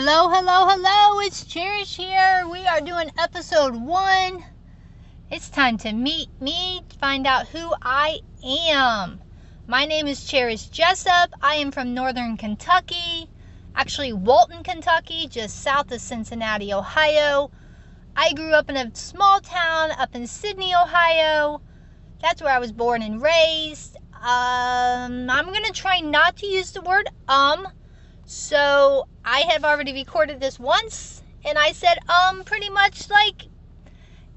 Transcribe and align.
Hello, 0.00 0.28
hello, 0.28 0.68
hello. 0.68 1.18
It's 1.26 1.44
Cherish 1.44 1.96
here. 1.96 2.46
We 2.48 2.64
are 2.68 2.80
doing 2.80 3.10
episode 3.18 3.74
one. 3.74 4.44
It's 5.28 5.50
time 5.50 5.76
to 5.78 5.92
meet 5.92 6.28
me, 6.40 6.82
find 7.00 7.26
out 7.26 7.48
who 7.48 7.74
I 7.82 8.20
am. 8.44 9.20
My 9.66 9.86
name 9.86 10.06
is 10.06 10.24
Cherish 10.24 10.66
Jessup. 10.66 11.32
I 11.42 11.56
am 11.56 11.72
from 11.72 11.94
Northern 11.94 12.36
Kentucky, 12.36 13.28
actually, 13.74 14.12
Walton, 14.12 14.62
Kentucky, 14.62 15.26
just 15.26 15.64
south 15.64 15.90
of 15.90 16.00
Cincinnati, 16.00 16.72
Ohio. 16.72 17.50
I 18.14 18.34
grew 18.34 18.52
up 18.52 18.70
in 18.70 18.76
a 18.76 18.94
small 18.94 19.40
town 19.40 19.90
up 19.90 20.14
in 20.14 20.28
Sidney, 20.28 20.72
Ohio. 20.76 21.60
That's 22.22 22.40
where 22.40 22.54
I 22.54 22.60
was 22.60 22.70
born 22.70 23.02
and 23.02 23.20
raised. 23.20 23.96
Um, 24.14 25.28
I'm 25.28 25.46
going 25.46 25.64
to 25.64 25.72
try 25.72 25.98
not 25.98 26.36
to 26.36 26.46
use 26.46 26.70
the 26.70 26.82
word 26.82 27.08
um 27.26 27.66
so 28.30 29.08
I 29.24 29.40
have 29.50 29.64
already 29.64 29.94
recorded 29.94 30.38
this 30.38 30.58
once, 30.60 31.22
and 31.46 31.56
I 31.56 31.72
said 31.72 31.96
um 32.10 32.44
pretty 32.44 32.68
much 32.68 33.08
like 33.08 33.48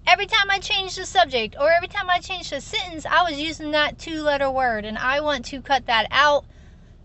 every 0.08 0.28
time 0.28 0.50
I 0.50 0.60
changed 0.60 0.98
the 0.98 1.06
subject 1.06 1.58
or 1.60 1.70
every 1.70 1.90
time 1.90 2.10
I 2.10 2.20
changed 2.20 2.54
the 2.54 2.62
sentence, 2.62 3.06
I 3.06 3.30
was 3.30 3.38
using 3.38 3.72
that 3.72 4.00
two 4.00 4.24
letter 4.24 4.50
word, 4.50 4.86
and 4.86 4.98
I 4.98 5.20
want 5.20 5.44
to 5.48 5.62
cut 5.62 5.88
that 5.88 6.08
out. 6.10 6.46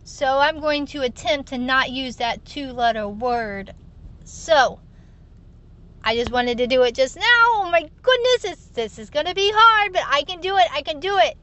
So 0.04 0.38
I'm 0.38 0.60
going 0.60 0.86
to 0.86 1.02
attempt 1.02 1.48
to 1.48 1.58
not 1.58 1.90
use 1.90 2.14
that 2.16 2.44
two 2.44 2.72
letter 2.72 3.08
word. 3.08 3.74
So 4.24 4.78
I 6.04 6.14
just 6.14 6.30
wanted 6.30 6.56
to 6.58 6.68
do 6.68 6.84
it 6.84 6.94
just 6.94 7.16
now. 7.16 7.22
Oh 7.24 7.68
my 7.72 7.80
goodness, 7.80 8.66
this 8.74 8.96
is 8.96 9.10
going 9.10 9.26
to 9.26 9.34
be 9.34 9.50
hard, 9.52 9.92
but 9.92 10.04
I 10.08 10.22
can 10.22 10.40
do 10.40 10.56
it. 10.56 10.68
I 10.72 10.82
can 10.82 11.00
do 11.00 11.18
it. 11.18 11.36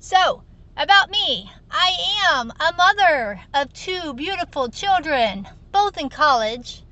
So, 0.00 0.42
about 0.78 1.10
me, 1.10 1.50
I 1.72 1.96
am 2.30 2.52
a 2.60 2.72
mother 2.72 3.40
of 3.52 3.72
two 3.72 4.14
beautiful 4.14 4.68
children, 4.68 5.48
both 5.72 5.98
in 5.98 6.08
college. 6.08 6.82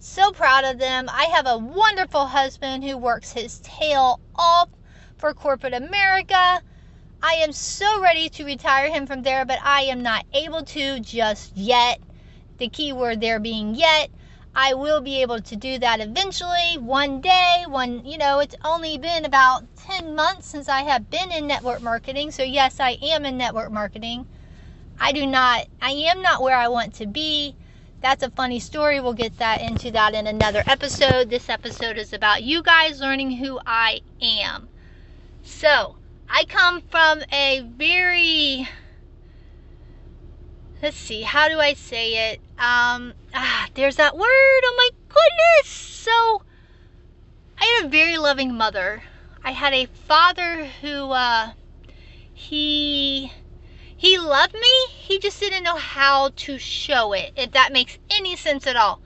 So 0.00 0.32
proud 0.32 0.64
of 0.64 0.78
them. 0.78 1.08
I 1.08 1.24
have 1.26 1.46
a 1.46 1.56
wonderful 1.56 2.26
husband 2.26 2.82
who 2.82 2.96
works 2.96 3.32
his 3.32 3.60
tail 3.60 4.18
off 4.34 4.68
for 5.16 5.32
corporate 5.34 5.72
America. 5.72 6.60
I 7.22 7.34
am 7.34 7.52
so 7.52 8.02
ready 8.02 8.28
to 8.30 8.44
retire 8.44 8.90
him 8.90 9.06
from 9.06 9.22
there, 9.22 9.44
but 9.44 9.60
I 9.62 9.82
am 9.82 10.02
not 10.02 10.26
able 10.32 10.64
to 10.64 10.98
just 10.98 11.56
yet. 11.56 12.00
The 12.58 12.68
key 12.68 12.92
word 12.92 13.20
there 13.20 13.38
being 13.38 13.76
yet. 13.76 14.10
I 14.60 14.74
will 14.74 15.00
be 15.00 15.22
able 15.22 15.40
to 15.40 15.54
do 15.54 15.78
that 15.78 16.00
eventually, 16.00 16.78
one 16.80 17.20
day. 17.20 17.62
One, 17.68 18.04
you 18.04 18.18
know, 18.18 18.40
it's 18.40 18.56
only 18.64 18.98
been 18.98 19.24
about 19.24 19.62
10 19.76 20.16
months 20.16 20.48
since 20.48 20.68
I 20.68 20.82
have 20.82 21.08
been 21.08 21.30
in 21.30 21.46
network 21.46 21.80
marketing. 21.80 22.32
So, 22.32 22.42
yes, 22.42 22.80
I 22.80 22.98
am 23.00 23.24
in 23.24 23.38
network 23.38 23.70
marketing. 23.70 24.26
I 24.98 25.12
do 25.12 25.26
not, 25.26 25.68
I 25.80 25.92
am 25.92 26.22
not 26.22 26.42
where 26.42 26.56
I 26.56 26.66
want 26.66 26.92
to 26.94 27.06
be. 27.06 27.54
That's 28.00 28.24
a 28.24 28.30
funny 28.30 28.58
story. 28.58 28.98
We'll 28.98 29.12
get 29.12 29.38
that 29.38 29.60
into 29.60 29.92
that 29.92 30.14
in 30.14 30.26
another 30.26 30.64
episode. 30.66 31.30
This 31.30 31.48
episode 31.48 31.96
is 31.96 32.12
about 32.12 32.42
you 32.42 32.64
guys 32.64 33.00
learning 33.00 33.36
who 33.36 33.60
I 33.64 34.00
am. 34.20 34.68
So, 35.44 35.94
I 36.28 36.44
come 36.46 36.80
from 36.80 37.22
a 37.32 37.60
very 37.60 38.68
let's 40.82 40.96
see, 40.96 41.22
how 41.22 41.48
do 41.48 41.58
I 41.58 41.74
say 41.74 42.30
it? 42.30 42.40
Um, 42.58 43.14
ah, 43.34 43.68
there's 43.74 43.96
that 43.96 44.16
word. 44.16 44.24
Oh 44.26 44.74
my 44.76 44.90
goodness. 45.08 45.68
So, 45.68 46.42
I 47.58 47.78
had 47.80 47.86
a 47.86 47.90
very 47.90 48.18
loving 48.18 48.54
mother. 48.54 49.02
I 49.44 49.52
had 49.52 49.72
a 49.72 49.86
father 49.86 50.66
who, 50.80 51.10
uh, 51.10 51.52
he, 52.32 53.32
he 53.96 54.18
loved 54.18 54.54
me. 54.54 54.86
He 54.90 55.18
just 55.18 55.40
didn't 55.40 55.64
know 55.64 55.76
how 55.76 56.30
to 56.36 56.58
show 56.58 57.12
it, 57.12 57.32
if 57.36 57.52
that 57.52 57.72
makes 57.72 57.98
any 58.10 58.36
sense 58.36 58.66
at 58.66 58.76
all. 58.76 59.00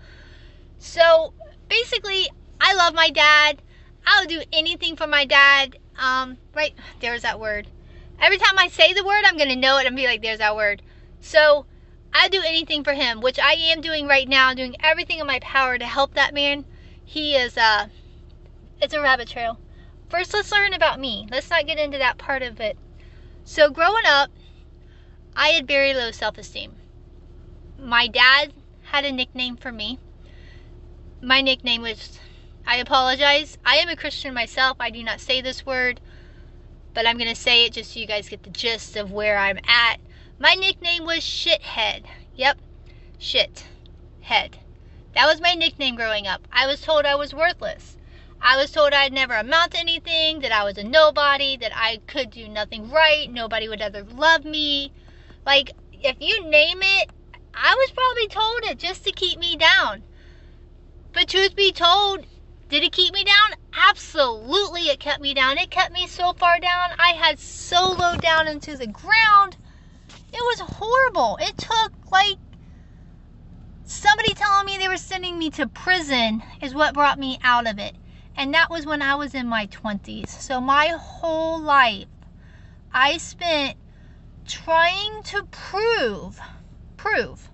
So, 0.78 1.32
basically, 1.68 2.28
I 2.60 2.74
love 2.74 2.94
my 2.94 3.08
dad. 3.10 3.62
I'll 4.06 4.26
do 4.26 4.42
anything 4.52 4.96
for 4.96 5.06
my 5.06 5.24
dad. 5.24 5.76
Um, 5.98 6.38
right, 6.54 6.74
there's 7.00 7.22
that 7.22 7.40
word. 7.40 7.68
Every 8.20 8.38
time 8.38 8.58
I 8.58 8.68
say 8.68 8.92
the 8.92 9.04
word, 9.04 9.22
I'm 9.26 9.38
to 9.38 9.56
know 9.56 9.78
it 9.78 9.86
and 9.86 9.96
be 9.96 10.06
like, 10.06 10.22
there's 10.22 10.38
that 10.38 10.56
word. 10.56 10.82
So 11.22 11.66
I 12.12 12.28
do 12.28 12.42
anything 12.44 12.84
for 12.84 12.92
him, 12.92 13.20
which 13.20 13.38
I 13.38 13.52
am 13.52 13.80
doing 13.80 14.06
right 14.06 14.28
now. 14.28 14.48
I'm 14.48 14.56
doing 14.56 14.76
everything 14.80 15.20
in 15.20 15.26
my 15.26 15.38
power 15.38 15.78
to 15.78 15.86
help 15.86 16.14
that 16.14 16.34
man. 16.34 16.66
He 17.02 17.36
is 17.36 17.56
uh 17.56 17.86
it's 18.82 18.92
a 18.92 19.00
rabbit 19.00 19.28
trail. 19.28 19.58
First 20.10 20.34
let's 20.34 20.52
learn 20.52 20.74
about 20.74 21.00
me. 21.00 21.26
Let's 21.30 21.48
not 21.48 21.66
get 21.66 21.78
into 21.78 21.96
that 21.96 22.18
part 22.18 22.42
of 22.42 22.60
it. 22.60 22.76
So 23.44 23.70
growing 23.70 24.04
up, 24.06 24.30
I 25.34 25.48
had 25.50 25.66
very 25.66 25.94
low 25.94 26.10
self-esteem. 26.10 26.74
My 27.78 28.08
dad 28.08 28.52
had 28.82 29.04
a 29.04 29.12
nickname 29.12 29.56
for 29.56 29.72
me. 29.72 30.00
My 31.22 31.40
nickname 31.40 31.82
was 31.82 32.18
I 32.66 32.76
apologize. 32.76 33.58
I 33.64 33.76
am 33.76 33.88
a 33.88 33.96
Christian 33.96 34.34
myself. 34.34 34.76
I 34.80 34.90
do 34.90 35.02
not 35.02 35.20
say 35.20 35.40
this 35.40 35.64
word, 35.64 36.00
but 36.94 37.06
I'm 37.06 37.16
going 37.16 37.30
to 37.30 37.40
say 37.40 37.64
it 37.64 37.74
just 37.74 37.92
so 37.92 38.00
you 38.00 38.06
guys 38.06 38.28
get 38.28 38.42
the 38.42 38.50
gist 38.50 38.96
of 38.96 39.12
where 39.12 39.38
I'm 39.38 39.58
at. 39.66 39.98
My 40.42 40.54
nickname 40.54 41.04
was 41.04 41.20
Shithead. 41.20 42.04
Yep, 42.34 42.58
shit. 43.16 43.64
Head. 44.22 44.58
That 45.14 45.26
was 45.26 45.40
my 45.40 45.54
nickname 45.54 45.94
growing 45.94 46.26
up. 46.26 46.48
I 46.50 46.66
was 46.66 46.80
told 46.80 47.06
I 47.06 47.14
was 47.14 47.32
worthless. 47.32 47.96
I 48.40 48.56
was 48.56 48.72
told 48.72 48.92
I'd 48.92 49.12
never 49.12 49.34
amount 49.34 49.70
to 49.70 49.78
anything, 49.78 50.40
that 50.40 50.50
I 50.50 50.64
was 50.64 50.76
a 50.78 50.82
nobody, 50.82 51.56
that 51.58 51.70
I 51.72 52.00
could 52.08 52.30
do 52.30 52.48
nothing 52.48 52.90
right, 52.90 53.30
nobody 53.30 53.68
would 53.68 53.80
ever 53.80 54.02
love 54.02 54.44
me. 54.44 54.90
Like, 55.46 55.70
if 55.92 56.16
you 56.18 56.44
name 56.50 56.80
it, 56.82 57.10
I 57.54 57.76
was 57.76 57.92
probably 57.92 58.26
told 58.26 58.64
it 58.64 58.80
just 58.80 59.04
to 59.04 59.12
keep 59.12 59.38
me 59.38 59.56
down. 59.56 60.02
But 61.12 61.28
truth 61.28 61.54
be 61.54 61.70
told, 61.70 62.26
did 62.68 62.82
it 62.82 62.90
keep 62.90 63.14
me 63.14 63.22
down? 63.22 63.60
Absolutely, 63.88 64.88
it 64.88 64.98
kept 64.98 65.20
me 65.20 65.34
down. 65.34 65.56
It 65.56 65.70
kept 65.70 65.92
me 65.92 66.08
so 66.08 66.32
far 66.32 66.58
down. 66.58 66.90
I 66.98 67.12
had 67.12 67.38
so 67.38 67.92
low 67.92 68.16
down 68.16 68.48
into 68.48 68.76
the 68.76 68.88
ground 68.88 69.56
it 70.32 70.40
was 70.40 70.60
horrible. 70.60 71.38
It 71.40 71.56
took 71.58 71.92
like 72.10 72.38
somebody 73.84 74.34
telling 74.34 74.66
me 74.66 74.78
they 74.78 74.88
were 74.88 74.96
sending 74.96 75.38
me 75.38 75.50
to 75.50 75.66
prison 75.66 76.42
is 76.60 76.74
what 76.74 76.94
brought 76.94 77.18
me 77.18 77.38
out 77.42 77.68
of 77.68 77.78
it. 77.78 77.94
And 78.36 78.54
that 78.54 78.70
was 78.70 78.86
when 78.86 79.02
I 79.02 79.14
was 79.14 79.34
in 79.34 79.46
my 79.46 79.66
20s. 79.66 80.28
So 80.28 80.60
my 80.60 80.88
whole 80.98 81.60
life 81.60 82.06
I 82.94 83.18
spent 83.18 83.76
trying 84.46 85.22
to 85.24 85.44
prove 85.50 86.40
prove 86.96 87.50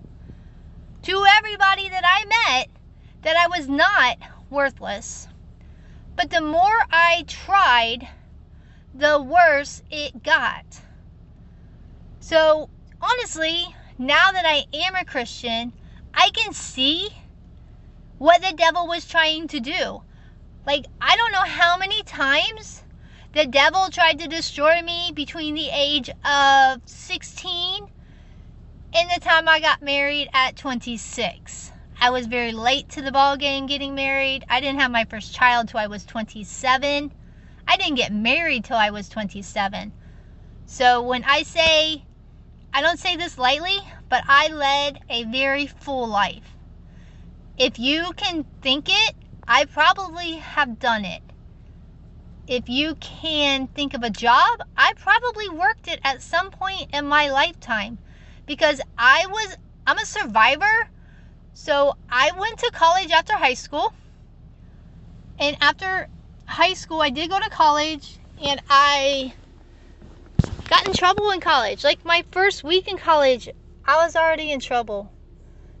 to 1.03 1.25
everybody 1.37 1.89
that 1.89 2.03
I 2.05 2.25
met 2.25 2.69
that 3.21 3.37
I 3.37 3.47
was 3.47 3.67
not 3.67 4.17
worthless. 4.49 5.27
But 6.15 6.29
the 6.29 6.41
more 6.41 6.85
I 6.91 7.23
tried, 7.27 8.09
the 8.93 9.21
worse 9.21 9.81
it 9.89 10.23
got. 10.23 10.81
So, 12.29 12.69
honestly, 13.01 13.65
now 13.97 14.31
that 14.31 14.45
I 14.45 14.63
am 14.71 14.93
a 14.93 15.03
Christian, 15.03 15.73
I 16.13 16.29
can 16.29 16.53
see 16.53 17.09
what 18.19 18.43
the 18.43 18.55
devil 18.55 18.85
was 18.85 19.07
trying 19.07 19.47
to 19.47 19.59
do. 19.59 20.03
Like, 20.63 20.85
I 21.01 21.15
don't 21.15 21.31
know 21.31 21.45
how 21.45 21.75
many 21.79 22.03
times 22.03 22.83
the 23.33 23.47
devil 23.47 23.89
tried 23.89 24.19
to 24.19 24.27
destroy 24.27 24.83
me 24.83 25.11
between 25.11 25.55
the 25.55 25.71
age 25.73 26.11
of 26.23 26.81
16 26.85 27.87
and 28.93 29.09
the 29.09 29.19
time 29.21 29.49
I 29.49 29.59
got 29.59 29.81
married 29.81 30.29
at 30.31 30.55
26. 30.55 31.71
I 31.99 32.11
was 32.11 32.27
very 32.27 32.51
late 32.51 32.89
to 32.89 33.01
the 33.01 33.11
ball 33.11 33.37
game 33.37 33.65
getting 33.65 33.95
married. 33.95 34.45
I 34.47 34.59
didn't 34.59 34.81
have 34.81 34.91
my 34.91 35.05
first 35.05 35.33
child 35.33 35.69
till 35.69 35.79
I 35.79 35.87
was 35.87 36.05
27. 36.05 37.11
I 37.67 37.77
didn't 37.77 37.95
get 37.95 38.13
married 38.13 38.65
till 38.65 38.77
I 38.77 38.91
was 38.91 39.09
27. 39.09 39.91
So 40.67 41.01
when 41.01 41.23
I 41.23 41.41
say 41.41 42.03
I 42.73 42.81
don't 42.81 42.99
say 42.99 43.15
this 43.15 43.37
lightly, 43.37 43.79
but 44.09 44.23
I 44.27 44.47
led 44.47 44.99
a 45.09 45.23
very 45.25 45.67
full 45.67 46.07
life. 46.07 46.55
If 47.57 47.79
you 47.79 48.13
can 48.15 48.45
think 48.61 48.87
it, 48.87 49.15
I 49.47 49.65
probably 49.65 50.37
have 50.37 50.79
done 50.79 51.03
it. 51.03 51.21
If 52.47 52.69
you 52.69 52.95
can 52.95 53.67
think 53.67 53.93
of 53.93 54.03
a 54.03 54.09
job, 54.09 54.59
I 54.77 54.93
probably 54.95 55.49
worked 55.49 55.87
it 55.87 55.99
at 56.03 56.21
some 56.21 56.51
point 56.51 56.87
in 56.93 57.05
my 57.05 57.29
lifetime 57.29 57.99
because 58.45 58.81
I 58.97 59.25
was 59.27 59.57
I'm 59.85 59.97
a 59.97 60.05
survivor. 60.05 60.89
So 61.53 61.95
I 62.09 62.31
went 62.39 62.59
to 62.59 62.71
college 62.71 63.11
after 63.11 63.33
high 63.33 63.55
school. 63.55 63.93
And 65.37 65.57
after 65.61 66.07
high 66.45 66.73
school, 66.73 67.01
I 67.01 67.09
did 67.09 67.29
go 67.29 67.39
to 67.39 67.49
college 67.49 68.19
and 68.41 68.61
I 68.69 69.33
got 70.69 70.87
in 70.87 70.93
trouble 70.93 71.31
in 71.31 71.41
college. 71.41 71.83
Like 71.83 72.05
my 72.05 72.23
first 72.31 72.63
week 72.63 72.87
in 72.87 72.97
college, 72.97 73.49
I 73.85 74.05
was 74.05 74.15
already 74.15 74.51
in 74.51 74.59
trouble. 74.59 75.11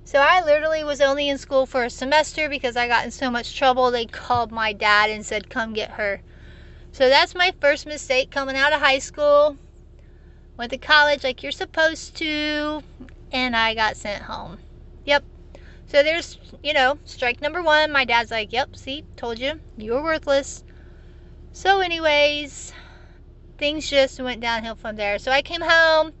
So 0.03 0.19
I 0.19 0.43
literally 0.43 0.83
was 0.83 0.99
only 0.99 1.29
in 1.29 1.37
school 1.37 1.67
for 1.67 1.83
a 1.83 1.89
semester 1.91 2.49
because 2.49 2.75
I 2.75 2.87
got 2.87 3.05
in 3.05 3.11
so 3.11 3.29
much 3.29 3.55
trouble. 3.55 3.91
They 3.91 4.05
called 4.05 4.51
my 4.51 4.73
dad 4.73 5.11
and 5.11 5.23
said, 5.23 5.51
"Come 5.51 5.73
get 5.73 5.91
her." 5.91 6.21
So 6.91 7.07
that's 7.07 7.35
my 7.35 7.53
first 7.61 7.85
mistake 7.85 8.31
coming 8.31 8.55
out 8.55 8.73
of 8.73 8.79
high 8.79 8.97
school. 8.97 9.57
Went 10.57 10.71
to 10.71 10.79
college 10.79 11.23
like 11.23 11.43
you're 11.43 11.51
supposed 11.51 12.15
to, 12.17 12.81
and 13.31 13.55
I 13.55 13.75
got 13.75 13.95
sent 13.95 14.23
home. 14.23 14.57
Yep. 15.05 15.23
So 15.85 16.01
there's, 16.01 16.39
you 16.63 16.73
know, 16.73 16.97
strike 17.05 17.41
number 17.41 17.61
one. 17.61 17.91
My 17.91 18.05
dad's 18.05 18.31
like, 18.31 18.51
yep, 18.51 18.75
see, 18.75 19.05
told 19.15 19.37
you, 19.37 19.59
you 19.77 19.93
were 19.93 20.03
worthless. 20.03 20.63
So, 21.53 21.79
anyways, 21.79 22.73
things 23.59 23.89
just 23.89 24.19
went 24.19 24.41
downhill 24.41 24.75
from 24.75 24.95
there. 24.95 25.19
So 25.19 25.31
I 25.31 25.41
came 25.41 25.61
home. 25.61 26.13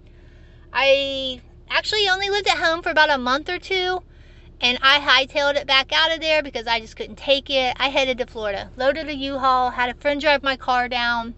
I 0.71 1.41
actually 1.69 2.07
only 2.09 2.29
lived 2.29 2.47
at 2.47 2.57
home 2.57 2.83
for 2.83 2.91
about 2.91 3.09
a 3.09 3.17
month 3.17 3.49
or 3.49 3.57
two. 3.57 4.03
And 4.61 4.77
I 4.81 4.99
hightailed 4.99 5.55
it 5.55 5.65
back 5.65 5.91
out 5.93 6.13
of 6.13 6.19
there 6.19 6.43
because 6.43 6.67
I 6.67 6.81
just 6.81 6.95
couldn't 6.95 7.15
take 7.15 7.49
it. 7.49 7.75
I 7.79 7.89
headed 7.89 8.17
to 8.17 8.25
Florida, 8.25 8.69
loaded 8.75 9.07
a 9.07 9.15
U-Haul, 9.15 9.71
had 9.71 9.89
a 9.89 9.99
friend 9.99 10.19
drive 10.19 10.43
my 10.43 10.57
car 10.57 10.89
down. 10.89 11.33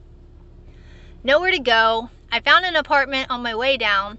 Nowhere 1.24 1.51
to 1.51 1.59
go. 1.59 2.09
I 2.31 2.39
found 2.39 2.65
an 2.65 2.75
apartment 2.75 3.30
on 3.30 3.44
my 3.44 3.56
way 3.56 3.77
down. 3.77 4.18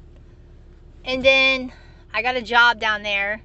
And 1.04 1.24
then 1.24 1.72
I 2.14 2.22
got 2.22 2.36
a 2.36 2.42
job 2.42 2.78
down 2.78 3.02
there 3.02 3.42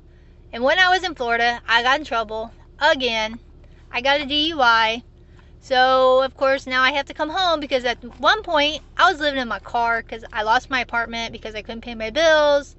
and 0.53 0.63
when 0.63 0.79
I 0.79 0.89
was 0.89 1.03
in 1.03 1.13
Florida, 1.13 1.61
I 1.67 1.83
got 1.83 1.99
in 1.99 2.05
trouble 2.05 2.51
again. 2.79 3.39
I 3.91 4.01
got 4.01 4.21
a 4.21 4.25
DUI. 4.25 5.03
So, 5.59 6.23
of 6.23 6.35
course, 6.37 6.65
now 6.65 6.81
I 6.81 6.91
have 6.91 7.05
to 7.07 7.13
come 7.13 7.29
home 7.29 7.59
because 7.59 7.83
at 7.83 8.03
one 8.19 8.43
point 8.43 8.81
I 8.95 9.11
was 9.11 9.19
living 9.19 9.41
in 9.41 9.47
my 9.47 9.59
car 9.59 10.01
because 10.01 10.23
I 10.31 10.43
lost 10.43 10.69
my 10.69 10.81
apartment 10.81 11.31
because 11.31 11.55
I 11.55 11.61
couldn't 11.61 11.81
pay 11.81 11.95
my 11.95 12.09
bills. 12.09 12.75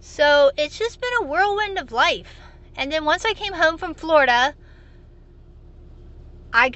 So, 0.00 0.52
it's 0.56 0.78
just 0.78 1.00
been 1.00 1.10
a 1.20 1.24
whirlwind 1.24 1.78
of 1.78 1.92
life. 1.92 2.36
And 2.76 2.92
then 2.92 3.04
once 3.04 3.24
I 3.24 3.32
came 3.32 3.54
home 3.54 3.78
from 3.78 3.94
Florida, 3.94 4.54
I 6.52 6.72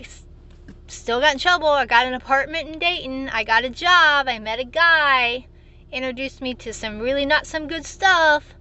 still 0.88 1.20
got 1.20 1.34
in 1.34 1.38
trouble. 1.38 1.69
I 1.69 1.87
got 1.87 2.06
an 2.06 2.14
apartment 2.14 2.69
in 2.69 2.78
Dayton. 2.78 3.28
I 3.28 3.44
got 3.44 3.64
a 3.64 3.70
job. 3.70 4.28
I 4.28 4.38
met 4.38 4.58
a 4.58 4.64
guy. 4.64 5.46
Introduced 5.93 6.40
me 6.40 6.55
to 6.55 6.72
some 6.72 6.99
really 6.99 7.26
not 7.26 7.46
some 7.46 7.69
good 7.69 7.84
stuff 7.84 8.55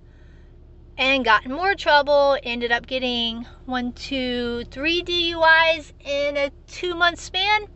and 1.00 1.24
got 1.24 1.46
in 1.46 1.54
more 1.54 1.74
trouble. 1.74 2.38
Ended 2.44 2.72
up 2.72 2.86
getting 2.86 3.48
one, 3.66 3.94
two, 3.94 4.66
three 4.66 5.02
DUIs 5.02 5.94
in 6.02 6.38
a 6.38 6.52
two 6.68 6.94
month 6.94 7.20
span. 7.20 7.68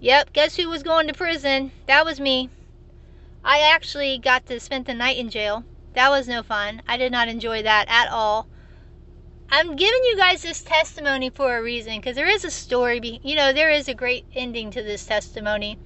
Yep, 0.00 0.32
guess 0.32 0.56
who 0.56 0.68
was 0.68 0.82
going 0.82 1.06
to 1.06 1.14
prison? 1.14 1.70
That 1.86 2.04
was 2.04 2.18
me. 2.18 2.50
I 3.44 3.60
actually 3.60 4.18
got 4.18 4.46
to 4.46 4.58
spend 4.58 4.86
the 4.86 4.94
night 4.94 5.16
in 5.16 5.30
jail. 5.30 5.64
That 5.94 6.10
was 6.10 6.26
no 6.26 6.42
fun. 6.42 6.82
I 6.88 6.96
did 6.96 7.12
not 7.12 7.28
enjoy 7.28 7.62
that 7.62 7.86
at 7.88 8.10
all. 8.10 8.48
I'm 9.48 9.76
giving 9.76 10.00
you 10.04 10.16
guys 10.16 10.42
this 10.42 10.62
testimony 10.62 11.30
for 11.30 11.56
a 11.56 11.62
reason 11.62 11.96
because 11.96 12.16
there 12.16 12.28
is 12.28 12.44
a 12.44 12.50
story. 12.50 12.98
Be- 12.98 13.20
you 13.22 13.36
know, 13.36 13.52
there 13.52 13.70
is 13.70 13.86
a 13.86 13.94
great 13.94 14.24
ending 14.34 14.70
to 14.72 14.82
this 14.82 15.06
testimony. 15.06 15.78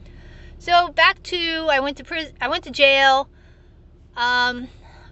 So 0.59 0.89
back 0.89 1.23
to 1.25 1.69
I 1.71 1.81
went 1.81 1.99
to 1.99 2.05
prison. 2.05 2.33
I 2.41 2.49
went 2.49 2.65
to 2.65 2.71
jail. 2.71 3.29
Um, 4.17 4.69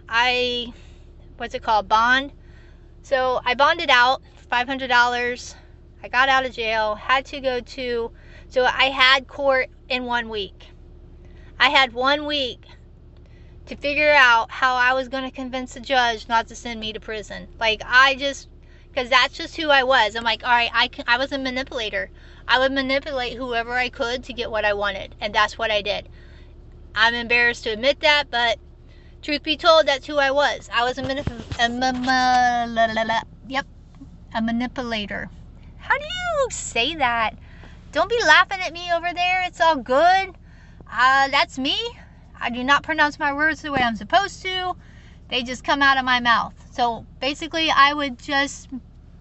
I 0.08 0.73
what's 1.36 1.54
it 1.54 1.62
called 1.62 1.88
bond. 1.88 2.32
So 3.02 3.40
i 3.44 3.54
bonded 3.54 3.90
out 3.90 4.22
$500 4.50 5.54
i 6.02 6.08
got 6.08 6.28
out 6.28 6.46
of 6.46 6.52
jail 6.52 6.94
had 6.94 7.25
to 7.26 7.40
go 7.40 7.60
to 7.60 8.12
so 8.48 8.64
i 8.64 8.84
had 8.84 9.26
court 9.26 9.69
in 9.88 10.04
one 10.04 10.28
week. 10.28 10.69
I 11.58 11.70
had 11.70 11.92
one 11.92 12.26
week 12.26 12.64
to 13.66 13.76
figure 13.76 14.12
out 14.12 14.50
how 14.50 14.75
i 14.76 14.92
was 14.92 15.08
going 15.08 15.25
to 15.25 15.31
convince 15.31 15.75
the 15.75 15.81
judge 15.81 16.28
not 16.28 16.46
to 16.48 16.54
send 16.54 16.81
me 16.81 16.92
to 16.92 17.00
prison. 17.00 17.48
Like 17.58 17.82
i 17.84 18.14
just 18.14 18.48
because 18.90 19.10
that's 19.10 19.37
just 19.37 19.56
who 19.56 19.70
i 19.70 19.82
was. 19.82 20.14
I'm 20.14 20.25
like 20.25 20.44
all 20.44 20.50
right 20.50 20.70
I, 20.72 20.88
can, 20.88 21.04
I 21.08 21.19
was 21.19 21.32
a 21.32 21.38
manipulator. 21.38 22.10
I 22.46 22.58
would 22.58 22.72
manipulate 22.72 23.37
whoever 23.37 23.72
i 23.72 23.88
could 23.88 24.22
to 24.25 24.32
get 24.32 24.50
what 24.50 24.64
i 24.64 24.72
wanted 24.72 25.14
and 25.20 25.34
that's 25.34 25.58
what 25.58 25.70
i 25.70 25.82
did. 25.82 26.08
I'm 26.94 27.14
embarrassed 27.14 27.64
to 27.64 27.70
admit 27.70 28.00
that 28.00 28.30
but 28.30 28.58
Truth 29.25 29.43
be 29.43 29.56
told, 29.56 29.87
that's 29.87 30.06
who 30.06 30.19
I 30.19 30.31
was. 30.31 30.69
I 30.71 30.85
was 30.85 30.99
a, 30.99 31.03
manip- 31.03 31.25
a 31.59 31.69
ma- 31.71 32.67
la, 32.69 32.93
la, 32.93 33.03
la, 33.05 33.23
yep, 33.49 33.65
a 34.35 34.43
manipulator. 34.43 35.31
How 35.79 35.97
do 35.97 36.05
you 36.05 36.49
say 36.50 36.94
that? 36.97 37.31
Don't 37.91 38.11
be 38.11 38.21
laughing 38.26 38.59
at 38.62 38.75
me 38.75 38.93
over 38.94 39.15
there. 39.15 39.43
It's 39.47 39.62
all 39.62 39.76
good. 39.76 40.29
Uh, 40.93 41.29
that's 41.29 41.59
me. 41.59 41.75
I 42.38 42.50
do 42.50 42.62
not 42.62 42.82
pronounce 42.82 43.19
my 43.19 43.32
words 43.32 43.62
the 43.62 43.73
way 43.73 43.81
I'm 43.81 43.97
supposed 43.97 44.43
to. 44.43 44.76
They 45.31 45.43
just 45.43 45.65
come 45.65 45.81
out 45.81 45.97
of 45.97 46.05
my 46.05 46.21
mouth. 46.21 46.53
So 46.71 47.06
basically, 47.19 47.71
I 47.71 47.94
would 47.94 48.19
just 48.19 48.69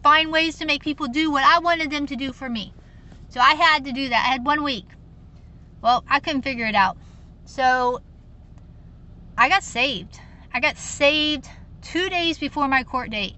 find 0.04 0.34
ways 0.34 0.58
to 0.58 0.66
make 0.66 0.84
people 0.84 1.08
do 1.08 1.32
what 1.32 1.46
I 1.46 1.60
wanted 1.60 1.92
them 1.92 2.08
to 2.08 2.18
do 2.18 2.34
for 2.34 2.50
me. 2.50 2.74
So 3.30 3.40
I 3.40 3.54
had 3.54 3.86
to 3.86 3.94
do 3.94 4.10
that. 4.10 4.26
I 4.28 4.34
had 4.34 4.46
one 4.46 4.64
week. 4.64 4.86
Well, 5.82 6.04
I 6.10 6.20
couldn't 6.20 6.42
figure 6.42 6.66
it 6.66 6.76
out. 6.76 6.98
So 7.46 8.02
I 9.38 9.50
got 9.50 9.64
saved. 9.64 10.20
I 10.54 10.60
got 10.60 10.78
saved 10.78 11.50
two 11.82 12.10
days 12.10 12.38
before 12.38 12.68
my 12.68 12.84
court 12.84 13.10
date. 13.10 13.36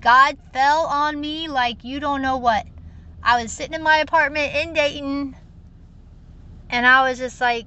God 0.00 0.36
fell 0.52 0.86
on 0.86 1.20
me 1.20 1.48
like 1.48 1.82
you 1.82 1.98
don't 1.98 2.20
know 2.22 2.36
what. 2.36 2.66
I 3.22 3.42
was 3.42 3.52
sitting 3.52 3.74
in 3.74 3.82
my 3.82 3.96
apartment 3.96 4.54
in 4.54 4.74
Dayton 4.74 5.34
and 6.68 6.86
I 6.86 7.08
was 7.08 7.18
just 7.18 7.40
like 7.40 7.66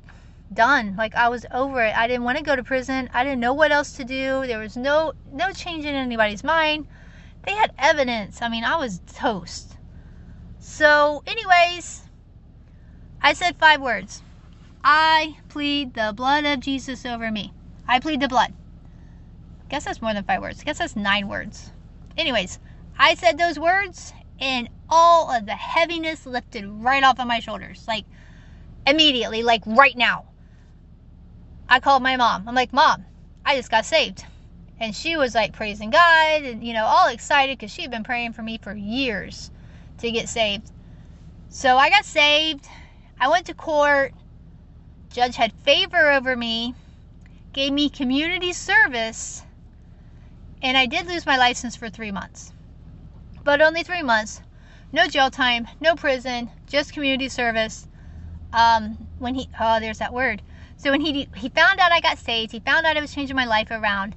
done. 0.53 0.95
Like 0.95 1.15
I 1.15 1.29
was 1.29 1.45
over 1.51 1.83
it. 1.83 1.97
I 1.97 2.07
didn't 2.07 2.25
want 2.25 2.37
to 2.37 2.43
go 2.43 2.55
to 2.55 2.63
prison. 2.63 3.09
I 3.13 3.23
didn't 3.23 3.39
know 3.39 3.53
what 3.53 3.71
else 3.71 3.93
to 3.93 4.03
do. 4.03 4.45
There 4.45 4.59
was 4.59 4.77
no 4.77 5.13
no 5.31 5.51
change 5.51 5.85
in 5.85 5.95
anybody's 5.95 6.43
mind. 6.43 6.85
They 7.43 7.53
had 7.53 7.73
evidence. 7.79 8.41
I 8.41 8.49
mean, 8.49 8.63
I 8.63 8.75
was 8.75 9.01
toast. 9.15 9.77
So, 10.59 11.23
anyways, 11.25 12.03
I 13.21 13.33
said 13.33 13.55
five 13.57 13.81
words. 13.81 14.21
I 14.89 15.35
plead 15.49 15.95
the 15.95 16.13
blood 16.15 16.45
of 16.45 16.61
Jesus 16.61 17.05
over 17.05 17.29
me. 17.29 17.51
I 17.89 17.99
plead 17.99 18.21
the 18.21 18.29
blood. 18.29 18.53
Guess 19.67 19.83
that's 19.83 20.01
more 20.01 20.13
than 20.13 20.23
five 20.23 20.41
words. 20.41 20.63
Guess 20.63 20.77
that's 20.77 20.95
nine 20.95 21.27
words. 21.27 21.71
Anyways, 22.15 22.57
I 22.97 23.13
said 23.15 23.37
those 23.37 23.59
words 23.59 24.13
and 24.39 24.69
all 24.89 25.29
of 25.29 25.45
the 25.45 25.55
heaviness 25.57 26.25
lifted 26.25 26.65
right 26.65 27.03
off 27.03 27.19
of 27.19 27.27
my 27.27 27.41
shoulders. 27.41 27.83
Like 27.85 28.05
immediately, 28.85 29.43
like 29.43 29.61
right 29.65 29.97
now. 29.97 30.23
I 31.67 31.81
called 31.81 32.01
my 32.01 32.15
mom. 32.15 32.47
I'm 32.47 32.55
like, 32.55 32.71
Mom, 32.71 33.03
I 33.45 33.57
just 33.57 33.69
got 33.69 33.85
saved. 33.85 34.23
And 34.79 34.95
she 34.95 35.17
was 35.17 35.35
like 35.35 35.51
praising 35.51 35.89
God 35.89 36.43
and, 36.43 36.63
you 36.63 36.71
know, 36.71 36.85
all 36.85 37.09
excited 37.09 37.57
because 37.57 37.73
she 37.73 37.81
had 37.81 37.91
been 37.91 38.05
praying 38.05 38.31
for 38.31 38.41
me 38.41 38.57
for 38.57 38.73
years 38.73 39.51
to 39.97 40.09
get 40.11 40.29
saved. 40.29 40.71
So 41.49 41.75
I 41.75 41.89
got 41.89 42.05
saved. 42.05 42.69
I 43.19 43.27
went 43.27 43.47
to 43.47 43.53
court. 43.53 44.13
Judge 45.11 45.35
had 45.35 45.53
favor 45.53 46.11
over 46.11 46.35
me, 46.35 46.75
gave 47.53 47.73
me 47.73 47.89
community 47.89 48.53
service, 48.53 49.43
and 50.61 50.77
I 50.77 50.85
did 50.85 51.07
lose 51.07 51.25
my 51.25 51.37
license 51.37 51.75
for 51.75 51.89
three 51.89 52.11
months. 52.11 52.51
But 53.43 53.61
only 53.61 53.83
three 53.83 54.03
months. 54.03 54.41
No 54.91 55.07
jail 55.07 55.29
time, 55.29 55.67
no 55.79 55.95
prison, 55.95 56.49
just 56.67 56.93
community 56.93 57.29
service. 57.29 57.87
Um, 58.53 59.07
when 59.19 59.35
he, 59.35 59.49
oh, 59.59 59.79
there's 59.79 59.99
that 59.99 60.13
word. 60.13 60.41
So 60.77 60.91
when 60.91 61.01
he 61.01 61.27
he 61.35 61.49
found 61.49 61.79
out 61.79 61.91
I 61.91 61.99
got 61.99 62.17
saved, 62.17 62.51
he 62.51 62.59
found 62.59 62.85
out 62.85 62.97
I 62.97 63.01
was 63.01 63.13
changing 63.13 63.35
my 63.35 63.45
life 63.45 63.71
around. 63.71 64.15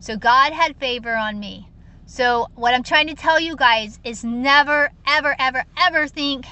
So 0.00 0.16
God 0.16 0.52
had 0.52 0.76
favor 0.76 1.14
on 1.14 1.38
me. 1.38 1.68
So 2.06 2.48
what 2.54 2.74
I'm 2.74 2.82
trying 2.82 3.08
to 3.08 3.14
tell 3.14 3.38
you 3.38 3.56
guys 3.56 3.98
is 4.02 4.24
never, 4.24 4.90
ever, 5.06 5.36
ever, 5.38 5.64
ever 5.78 6.08
think 6.08 6.46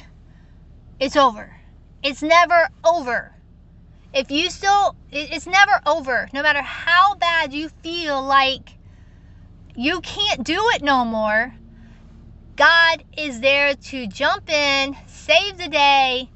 it's 1.00 1.16
over. 1.16 1.56
It's 2.02 2.22
never 2.22 2.68
over 2.84 3.35
if 4.12 4.30
you 4.30 4.50
still, 4.50 4.96
it's 5.10 5.46
never 5.46 5.80
over. 5.86 6.28
No 6.32 6.42
matter 6.42 6.62
how 6.62 7.14
bad 7.16 7.52
you 7.52 7.68
feel 7.68 8.22
like 8.22 8.76
you 9.74 10.00
can't 10.00 10.44
do 10.44 10.58
it 10.74 10.82
no 10.82 11.04
more, 11.04 11.54
God 12.56 13.04
is 13.16 13.40
there 13.40 13.74
to 13.74 14.06
jump 14.06 14.48
in, 14.48 14.96
save 15.06 15.58
the 15.58 15.68
day. 15.68 16.30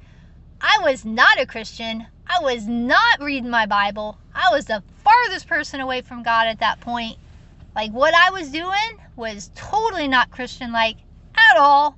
I 0.61 0.79
was 0.83 1.05
not 1.05 1.41
a 1.41 1.47
Christian. 1.47 2.07
I 2.27 2.43
was 2.43 2.67
not 2.67 3.21
reading 3.21 3.51
my 3.51 3.67
Bible. 3.67 4.19
I 4.35 4.51
was 4.53 4.67
the 4.67 4.83
farthest 5.03 5.49
person 5.49 5.81
away 5.81 6.03
from 6.03 6.23
God 6.23 6.47
at 6.47 6.61
that 6.61 6.81
point. 6.81 7.17
Like 7.75 7.93
what 7.93 8.15
I 8.15 8.31
was 8.31 8.51
doing 8.51 8.75
was 9.17 9.51
totally 9.55 10.09
not 10.09 10.31
Christian 10.31 10.73
like 10.73 10.97
at 11.35 11.59
all. 11.59 11.97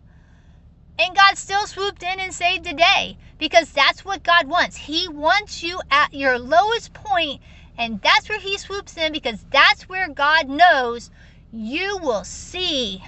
And 0.98 1.16
God 1.16 1.36
still 1.36 1.66
swooped 1.66 2.02
in 2.02 2.20
and 2.20 2.32
saved 2.32 2.64
the 2.64 2.74
day 2.74 3.16
because 3.38 3.72
that's 3.72 4.04
what 4.04 4.22
God 4.22 4.46
wants. 4.46 4.76
He 4.76 5.08
wants 5.08 5.62
you 5.62 5.80
at 5.90 6.14
your 6.14 6.38
lowest 6.38 6.92
point, 6.92 7.40
and 7.76 8.00
that's 8.02 8.28
where 8.28 8.40
He 8.40 8.58
swoops 8.58 8.96
in 8.96 9.12
because 9.12 9.44
that's 9.50 9.88
where 9.88 10.08
God 10.08 10.48
knows 10.48 11.10
you 11.50 11.98
will 12.02 12.24
see 12.24 13.02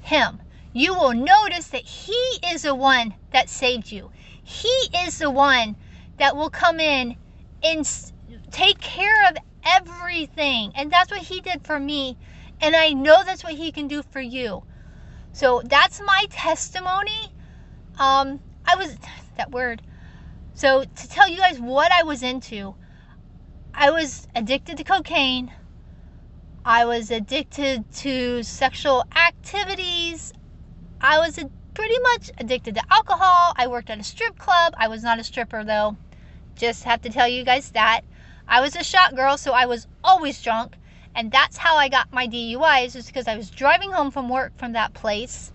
Him. 0.00 0.40
You 0.72 0.94
will 0.94 1.14
notice 1.14 1.68
that 1.68 1.84
He 1.86 2.38
is 2.44 2.62
the 2.62 2.74
one 2.74 3.14
that 3.32 3.48
saved 3.48 3.92
you. 3.92 4.10
He 4.42 4.74
is 4.96 5.18
the 5.18 5.30
one 5.30 5.76
that 6.18 6.36
will 6.36 6.50
come 6.50 6.80
in 6.80 7.16
and 7.62 7.88
take 8.50 8.80
care 8.80 9.28
of 9.28 9.36
everything. 9.64 10.72
And 10.74 10.90
that's 10.90 11.10
what 11.10 11.22
He 11.22 11.40
did 11.40 11.62
for 11.62 11.78
me. 11.78 12.16
And 12.60 12.74
I 12.74 12.90
know 12.90 13.22
that's 13.24 13.44
what 13.44 13.54
He 13.54 13.72
can 13.72 13.88
do 13.88 14.02
for 14.02 14.20
you. 14.20 14.64
So 15.34 15.62
that's 15.64 16.00
my 16.06 16.26
testimony. 16.30 17.34
Um, 17.98 18.40
I 18.64 18.76
was 18.76 18.96
that 19.36 19.50
word. 19.50 19.82
So 20.54 20.84
to 20.84 21.08
tell 21.08 21.28
you 21.28 21.38
guys 21.38 21.58
what 21.58 21.90
I 21.92 22.04
was 22.04 22.22
into, 22.22 22.76
I 23.74 23.90
was 23.90 24.28
addicted 24.34 24.76
to 24.76 24.84
cocaine. 24.84 25.50
I 26.64 26.84
was 26.84 27.10
addicted 27.10 27.90
to 27.94 28.44
sexual 28.44 29.04
activities. 29.14 30.32
I 31.00 31.18
was 31.18 31.34
pretty 31.74 31.98
much 32.14 32.30
addicted 32.38 32.76
to 32.76 32.82
alcohol. 32.88 33.54
I 33.56 33.66
worked 33.66 33.90
at 33.90 33.98
a 33.98 34.04
strip 34.04 34.38
club. 34.38 34.74
I 34.78 34.86
was 34.86 35.02
not 35.02 35.18
a 35.18 35.24
stripper 35.24 35.64
though. 35.64 35.96
Just 36.54 36.84
have 36.84 37.02
to 37.02 37.10
tell 37.10 37.26
you 37.26 37.44
guys 37.44 37.72
that. 37.72 38.02
I 38.46 38.60
was 38.60 38.76
a 38.76 38.84
shot 38.84 39.16
girl, 39.16 39.36
so 39.36 39.52
I 39.52 39.66
was 39.66 39.88
always 40.04 40.40
drunk. 40.40 40.76
And 41.14 41.30
that's 41.30 41.56
how 41.56 41.76
I 41.76 41.88
got 41.88 42.12
my 42.12 42.26
DUIs, 42.26 42.96
is 42.96 43.06
because 43.06 43.28
I 43.28 43.36
was 43.36 43.50
driving 43.50 43.92
home 43.92 44.10
from 44.10 44.28
work 44.28 44.56
from 44.58 44.72
that 44.72 44.94
place. 44.94 45.52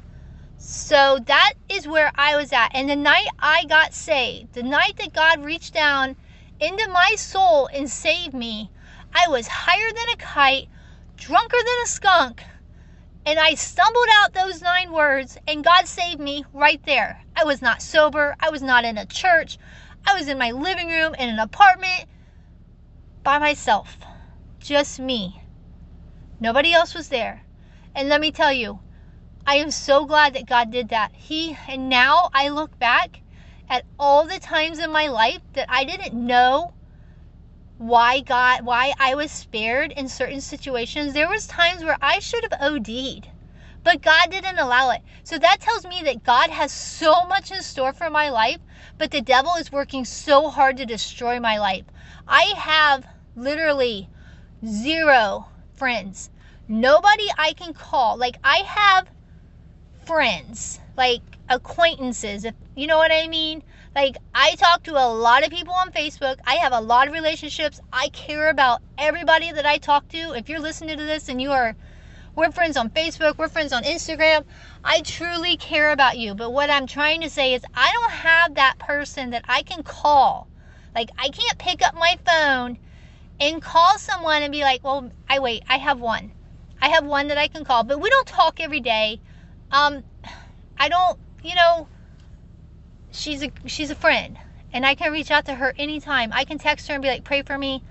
So 0.58 1.20
that 1.26 1.54
is 1.70 1.88
where 1.88 2.12
I 2.16 2.36
was 2.36 2.52
at. 2.52 2.70
And 2.74 2.90
the 2.90 2.96
night 2.96 3.28
I 3.40 3.66
got 3.66 3.94
saved, 3.94 4.54
the 4.54 4.64
night 4.64 4.98
that 4.98 5.14
God 5.14 5.44
reached 5.44 5.74
down 5.74 6.16
into 6.60 6.88
my 6.90 7.14
soul 7.18 7.70
and 7.74 7.90
saved 7.90 8.34
me, 8.34 8.70
I 9.14 9.28
was 9.30 9.48
higher 9.48 9.90
than 9.90 10.14
a 10.14 10.18
kite, 10.18 10.68
drunker 11.18 11.58
than 11.58 11.84
a 11.84 11.88
skunk. 11.88 12.44
And 13.26 13.40
I 13.40 13.54
stumbled 13.54 14.08
out 14.18 14.34
those 14.34 14.62
nine 14.62 14.92
words, 14.92 15.38
and 15.48 15.64
God 15.64 15.88
saved 15.88 16.20
me 16.20 16.46
right 16.54 16.82
there. 16.86 17.22
I 17.36 17.44
was 17.44 17.62
not 17.62 17.82
sober. 17.82 18.36
I 18.40 18.50
was 18.50 18.62
not 18.62 18.86
in 18.86 18.98
a 18.98 19.06
church. 19.06 19.58
I 20.06 20.16
was 20.16 20.28
in 20.28 20.38
my 20.38 20.52
living 20.52 20.88
room 20.88 21.14
in 21.16 21.30
an 21.30 21.40
apartment 21.40 22.06
by 23.24 23.38
myself. 23.38 23.98
Just 24.60 25.00
me. 25.00 25.42
Nobody 26.40 26.74
else 26.74 26.96
was 26.96 27.10
there. 27.10 27.44
And 27.94 28.08
let 28.08 28.22
me 28.22 28.32
tell 28.32 28.54
you, 28.54 28.80
I 29.46 29.56
am 29.56 29.72
so 29.72 30.06
glad 30.06 30.34
that 30.36 30.46
God 30.46 30.72
did 30.72 30.90
that. 30.90 31.12
He 31.14 31.58
and 31.68 31.90
now 31.90 32.30
I 32.34 32.50
look 32.50 32.78
back 32.80 33.22
at 33.70 33.84
all 34.00 34.26
the 34.26 34.40
times 34.40 34.80
in 34.80 34.92
my 34.92 35.08
life 35.08 35.42
that 35.54 35.66
I 35.70 35.84
didn't 35.84 36.14
know 36.14 36.74
why 37.78 38.20
God 38.22 38.66
why 38.66 38.94
I 39.00 39.16
was 39.16 39.32
spared 39.32 39.92
in 39.94 40.08
certain 40.08 40.42
situations. 40.42 41.14
There 41.14 41.28
was 41.28 41.48
times 41.48 41.84
where 41.84 41.98
I 42.02 42.20
should 42.20 42.44
have 42.44 42.62
OD'd. 42.62 43.28
But 43.84 44.02
God 44.02 44.30
didn't 44.30 44.60
allow 44.60 44.92
it. 44.92 45.02
So 45.24 45.38
that 45.38 45.62
tells 45.62 45.86
me 45.86 46.02
that 46.04 46.24
God 46.24 46.50
has 46.50 46.72
so 46.72 47.26
much 47.28 47.50
in 47.52 47.64
store 47.64 47.94
for 47.94 48.10
my 48.10 48.30
life, 48.30 48.60
but 48.98 49.12
the 49.12 49.22
devil 49.22 49.54
is 49.56 49.72
working 49.72 50.04
so 50.06 50.50
hard 50.50 50.78
to 50.78 50.86
destroy 50.86 51.40
my 51.40 51.58
life. 51.58 51.86
I 52.28 52.54
have 52.58 53.06
literally 53.36 54.10
zero 54.66 55.48
friends. 55.80 56.30
Nobody 56.68 57.28
I 57.38 57.54
can 57.54 57.74
call. 57.74 58.18
Like 58.18 58.38
I 58.44 58.58
have 58.58 59.10
friends, 60.06 60.80
like 60.98 61.22
acquaintances, 61.50 62.46
if 62.46 62.54
you 62.76 62.86
know 62.86 62.98
what 62.98 63.12
I 63.12 63.28
mean. 63.28 63.64
Like 63.96 64.18
I 64.36 64.56
talk 64.56 64.84
to 64.84 64.92
a 64.92 65.08
lot 65.08 65.44
of 65.44 65.50
people 65.50 65.74
on 65.74 65.92
Facebook. 65.92 66.38
I 66.46 66.56
have 66.56 66.74
a 66.74 66.82
lot 66.82 67.08
of 67.08 67.14
relationships. 67.14 67.80
I 67.92 68.10
care 68.10 68.50
about 68.50 68.82
everybody 68.98 69.52
that 69.52 69.66
I 69.66 69.78
talk 69.78 70.08
to. 70.10 70.36
If 70.36 70.50
you're 70.50 70.60
listening 70.60 70.98
to 70.98 71.06
this 71.06 71.30
and 71.30 71.42
you 71.42 71.52
are 71.52 71.76
we're 72.36 72.52
friends 72.52 72.78
on 72.78 72.90
Facebook, 72.90 73.38
we're 73.38 73.50
friends 73.50 73.74
on 73.74 73.84
Instagram. 73.84 74.44
I 74.84 75.02
truly 75.02 75.58
care 75.58 75.92
about 75.92 76.18
you. 76.18 76.36
But 76.36 76.52
what 76.52 76.70
I'm 76.70 76.88
trying 76.88 77.22
to 77.22 77.30
say 77.30 77.54
is 77.54 77.64
I 77.74 77.92
don't 77.92 78.12
have 78.12 78.56
that 78.56 78.80
person 78.80 79.32
that 79.32 79.46
I 79.48 79.64
can 79.64 79.84
call. 79.84 80.48
Like 80.94 81.10
I 81.18 81.30
can't 81.30 81.58
pick 81.58 81.82
up 81.82 81.96
my 81.96 82.18
phone 82.26 82.78
and 83.40 83.62
call 83.62 83.98
someone 83.98 84.44
and 84.44 84.52
be 84.52 84.62
like, 84.62 84.84
well, 84.84 85.12
I 85.28 85.40
wait, 85.40 85.64
I 85.70 85.78
have 85.78 86.00
one. 86.00 86.32
I 86.82 86.90
have 86.90 87.06
one 87.06 87.28
that 87.28 87.38
I 87.38 87.48
can 87.48 87.64
call, 87.64 87.84
but 87.84 88.02
we 88.02 88.10
don't 88.10 88.28
talk 88.28 88.60
every 88.60 88.80
day. 88.80 89.20
Um, 89.72 90.04
I 90.78 90.90
don't, 90.90 91.20
you 91.44 91.56
know, 91.56 91.88
she's 93.12 93.44
a 93.44 93.52
she's 93.66 93.92
a 93.92 93.96
friend, 93.96 94.38
and 94.72 94.86
I 94.86 94.96
can 94.96 95.12
reach 95.12 95.32
out 95.32 95.46
to 95.46 95.56
her 95.56 95.74
anytime. 95.78 96.32
I 96.34 96.46
can 96.46 96.58
text 96.58 96.88
her 96.88 96.94
and 96.94 97.04
be 97.04 97.10
like, 97.10 97.24
pray 97.24 97.42
for 97.42 97.58
me, 97.58 97.84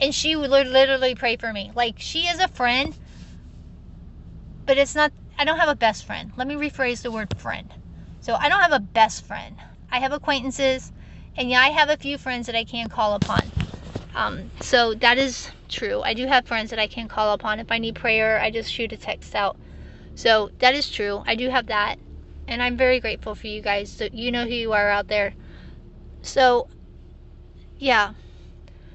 and 0.00 0.14
she 0.14 0.34
would 0.34 0.50
literally 0.50 1.14
pray 1.14 1.36
for 1.36 1.52
me. 1.52 1.70
Like 1.74 1.96
she 1.98 2.26
is 2.26 2.40
a 2.40 2.48
friend, 2.48 2.96
but 4.66 4.76
it's 4.76 4.94
not. 4.94 5.12
I 5.38 5.44
don't 5.44 5.58
have 5.58 5.68
a 5.68 5.76
best 5.76 6.04
friend. 6.04 6.32
Let 6.36 6.46
me 6.46 6.54
rephrase 6.54 7.02
the 7.02 7.10
word 7.12 7.38
friend. 7.38 7.72
So 8.20 8.34
I 8.34 8.48
don't 8.48 8.60
have 8.60 8.72
a 8.72 8.80
best 8.80 9.24
friend. 9.24 9.56
I 9.90 10.00
have 10.00 10.12
acquaintances, 10.12 10.92
and 11.36 11.48
yeah, 11.48 11.60
I 11.60 11.68
have 11.68 11.88
a 11.88 11.96
few 11.96 12.18
friends 12.18 12.46
that 12.46 12.56
I 12.56 12.64
can 12.64 12.88
call 12.88 13.14
upon. 13.14 13.40
Um, 14.14 14.50
so 14.60 14.94
that 14.94 15.18
is 15.18 15.50
true. 15.68 16.02
I 16.02 16.14
do 16.14 16.26
have 16.26 16.46
friends 16.46 16.70
that 16.70 16.78
I 16.78 16.86
can 16.86 17.08
call 17.08 17.32
upon. 17.32 17.60
If 17.60 17.70
I 17.70 17.78
need 17.78 17.94
prayer, 17.94 18.40
I 18.40 18.50
just 18.50 18.72
shoot 18.72 18.92
a 18.92 18.96
text 18.96 19.34
out. 19.34 19.56
So 20.14 20.50
that 20.58 20.74
is 20.74 20.90
true. 20.90 21.22
I 21.26 21.34
do 21.34 21.48
have 21.50 21.66
that. 21.66 21.96
And 22.48 22.62
I'm 22.62 22.76
very 22.76 22.98
grateful 22.98 23.34
for 23.34 23.46
you 23.46 23.62
guys. 23.62 23.90
So 23.90 24.08
you 24.12 24.32
know 24.32 24.44
who 24.44 24.54
you 24.54 24.72
are 24.72 24.90
out 24.90 25.08
there. 25.08 25.34
So, 26.22 26.68
yeah. 27.78 28.14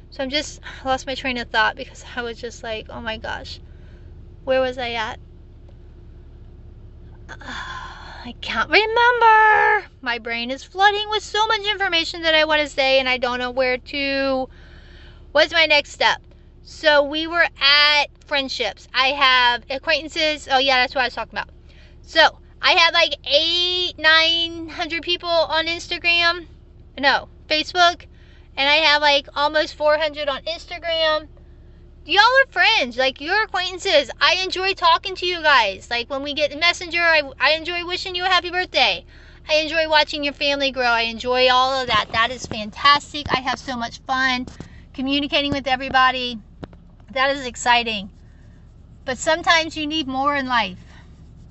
So 0.10 0.24
I'm 0.24 0.30
just 0.30 0.60
I 0.84 0.88
lost 0.88 1.08
my 1.08 1.16
train 1.16 1.38
of 1.38 1.50
thought 1.50 1.76
because 1.76 2.04
I 2.16 2.22
was 2.22 2.38
just 2.38 2.64
like, 2.64 2.88
oh 2.90 3.02
my 3.02 3.18
gosh, 3.18 3.60
where 4.44 4.62
was 4.62 4.78
I 4.78 4.92
at? 4.92 5.20
I 8.26 8.34
can't 8.42 8.70
remember. 8.70 9.88
My 10.02 10.20
brain 10.20 10.50
is 10.52 10.64
flooding 10.64 11.06
with 11.10 11.24
so 11.24 11.46
much 11.48 11.62
information 11.70 12.24
that 12.24 12.34
I 12.34 12.46
want 12.46 12.62
to 12.62 12.70
say, 12.70 13.00
and 13.00 13.08
I 13.08 13.18
don't 13.18 13.40
know 13.40 13.52
where 13.52 13.78
to 13.78 14.50
What's 15.36 15.52
my 15.52 15.66
next 15.66 15.92
step? 15.92 16.22
So 16.64 17.04
we 17.04 17.28
were 17.28 17.46
at 17.60 18.06
friendships. 18.26 18.88
I 18.94 19.08
have 19.08 19.66
acquaintances. 19.70 20.48
Oh 20.50 20.60
yeah, 20.60 20.78
that's 20.78 20.96
what 20.96 21.02
I 21.02 21.08
was 21.08 21.14
talking 21.14 21.38
about. 21.38 21.50
So 22.04 22.40
I 22.62 22.72
have 22.72 22.94
like 22.94 23.16
eight, 23.26 24.00
nine 24.00 24.70
hundred 24.70 25.04
people 25.04 25.28
on 25.28 25.66
Instagram. 25.66 26.46
No, 26.98 27.28
Facebook. 27.50 28.06
And 28.56 28.70
I 28.70 28.76
have 28.76 29.02
like 29.02 29.28
almost 29.36 29.76
400 29.76 30.30
on 30.30 30.42
Instagram. 30.44 31.28
Y'all 32.06 32.22
are 32.22 32.52
friends. 32.52 32.96
Like, 32.96 33.20
you're 33.20 33.44
acquaintances. 33.44 34.10
I 34.22 34.36
enjoy 34.36 34.74
talking 34.74 35.16
to 35.16 35.26
you 35.26 35.42
guys. 35.42 35.90
Like, 35.90 36.10
when 36.10 36.24
we 36.24 36.34
get 36.34 36.52
the 36.52 36.58
messenger, 36.58 37.02
I, 37.02 37.24
I 37.42 37.52
enjoy 37.56 37.86
wishing 37.86 38.16
you 38.16 38.24
a 38.24 38.30
happy 38.30 38.52
birthday. 38.52 39.04
I 39.50 39.56
enjoy 39.56 39.90
watching 39.90 40.24
your 40.24 40.34
family 40.34 40.72
grow. 40.72 40.86
I 40.86 41.02
enjoy 41.02 41.50
all 41.52 41.82
of 41.82 41.88
that. 41.88 42.06
That 42.14 42.32
is 42.32 42.46
fantastic. 42.46 43.26
I 43.30 43.42
have 43.42 43.60
so 43.60 43.76
much 43.76 44.00
fun 44.08 44.46
communicating 44.96 45.52
with 45.52 45.68
everybody. 45.68 46.40
That 47.12 47.36
is 47.36 47.46
exciting. 47.46 48.10
But 49.04 49.20
sometimes 49.20 49.78
you 49.78 49.86
need 49.86 50.08
more 50.08 50.36
in 50.36 50.48
life. 50.48 50.80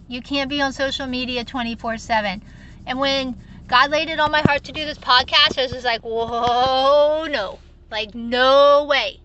You 0.08 0.20
can't 0.20 0.50
be 0.50 0.60
on 0.60 0.72
social 0.72 1.06
media 1.06 1.44
24 1.44 1.98
7. 1.98 2.42
And 2.86 2.98
when 2.98 3.40
God 3.68 3.90
laid 3.90 4.08
it 4.08 4.18
on 4.18 4.32
my 4.32 4.40
heart 4.40 4.64
to 4.64 4.72
do 4.72 4.84
this 4.84 4.98
podcast, 4.98 5.58
I 5.58 5.62
was 5.62 5.72
just 5.72 5.84
like, 5.84 6.00
whoa, 6.02 7.26
no. 7.30 7.58
Like, 7.90 8.14
no 8.14 8.86
way. 8.88 9.20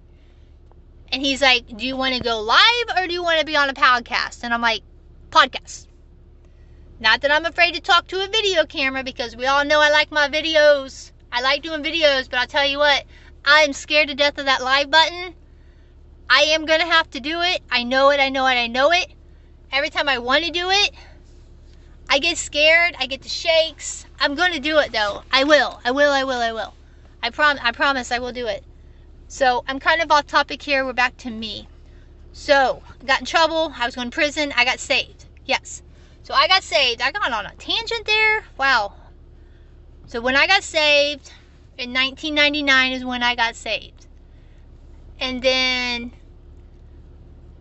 And 1.11 1.21
he's 1.25 1.41
like, 1.41 1.65
do 1.75 1.85
you 1.87 1.95
want 1.97 2.13
to 2.15 2.21
go 2.21 2.39
live 2.41 2.97
or 2.97 3.07
do 3.07 3.13
you 3.13 3.23
want 3.23 3.39
to 3.39 3.45
be 3.45 3.57
on 3.57 3.69
a 3.69 3.73
podcast? 3.73 4.43
And 4.43 4.53
I'm 4.53 4.61
like, 4.61 4.83
podcast. 5.31 5.87
Not 6.99 7.21
that 7.21 7.31
I'm 7.31 7.45
afraid 7.45 7.75
to 7.75 7.81
talk 7.81 8.07
to 8.07 8.23
a 8.23 8.27
video 8.27 8.65
camera 8.65 9.03
because 9.03 9.35
we 9.35 9.47
all 9.47 9.65
know 9.65 9.79
I 9.81 9.89
like 9.89 10.11
my 10.11 10.27
videos. 10.27 11.11
I 11.31 11.41
like 11.41 11.63
doing 11.63 11.83
videos, 11.83 12.29
but 12.29 12.39
I'll 12.39 12.47
tell 12.47 12.67
you 12.67 12.77
what, 12.77 13.05
I'm 13.45 13.73
scared 13.73 14.09
to 14.09 14.15
death 14.15 14.37
of 14.37 14.45
that 14.45 14.63
live 14.63 14.91
button. 14.91 15.33
I 16.29 16.41
am 16.41 16.65
going 16.65 16.79
to 16.79 16.85
have 16.85 17.09
to 17.11 17.19
do 17.19 17.41
it. 17.41 17.61
I 17.71 17.83
know 17.83 18.11
it, 18.11 18.19
I 18.19 18.29
know 18.29 18.45
it, 18.47 18.55
I 18.55 18.67
know 18.67 18.91
it. 18.91 19.11
Every 19.71 19.89
time 19.89 20.07
I 20.07 20.19
want 20.19 20.45
to 20.45 20.51
do 20.51 20.69
it, 20.69 20.91
I 22.09 22.19
get 22.19 22.37
scared. 22.37 22.95
I 22.99 23.05
get 23.05 23.21
the 23.21 23.29
shakes. 23.29 24.05
I'm 24.19 24.35
going 24.35 24.53
to 24.53 24.59
do 24.59 24.79
it 24.79 24.91
though. 24.91 25.23
I 25.31 25.43
will. 25.43 25.79
I 25.85 25.91
will, 25.91 26.11
I 26.11 26.23
will, 26.23 26.41
I 26.41 26.51
will. 26.51 26.73
I, 27.21 27.29
prom- 27.29 27.59
I 27.61 27.71
promise 27.71 28.11
I 28.11 28.19
will 28.19 28.31
do 28.31 28.47
it. 28.47 28.63
So 29.27 29.63
I'm 29.67 29.79
kind 29.79 30.01
of 30.01 30.11
off 30.11 30.25
topic 30.25 30.61
here. 30.61 30.85
We're 30.85 30.93
back 30.93 31.17
to 31.17 31.29
me. 31.29 31.67
So, 32.31 32.81
I 33.01 33.05
got 33.05 33.19
in 33.19 33.25
trouble. 33.25 33.73
I 33.77 33.85
was 33.85 33.95
going 33.95 34.09
to 34.09 34.15
prison. 34.15 34.53
I 34.55 34.65
got 34.65 34.79
saved. 34.79 35.25
Yes. 35.45 35.83
So 36.23 36.33
I 36.33 36.47
got 36.47 36.63
saved. 36.63 37.01
I 37.01 37.11
got 37.11 37.31
on 37.31 37.45
a 37.45 37.53
tangent 37.55 38.05
there. 38.05 38.43
Wow. 38.57 38.93
So 40.07 40.21
when 40.21 40.35
I 40.35 40.47
got 40.47 40.63
saved, 40.63 41.31
in 41.79 41.93
1999 41.93 42.91
is 42.91 43.05
when 43.05 43.23
I 43.23 43.35
got 43.35 43.55
saved. 43.55 44.05
And 45.17 45.41
then 45.41 46.11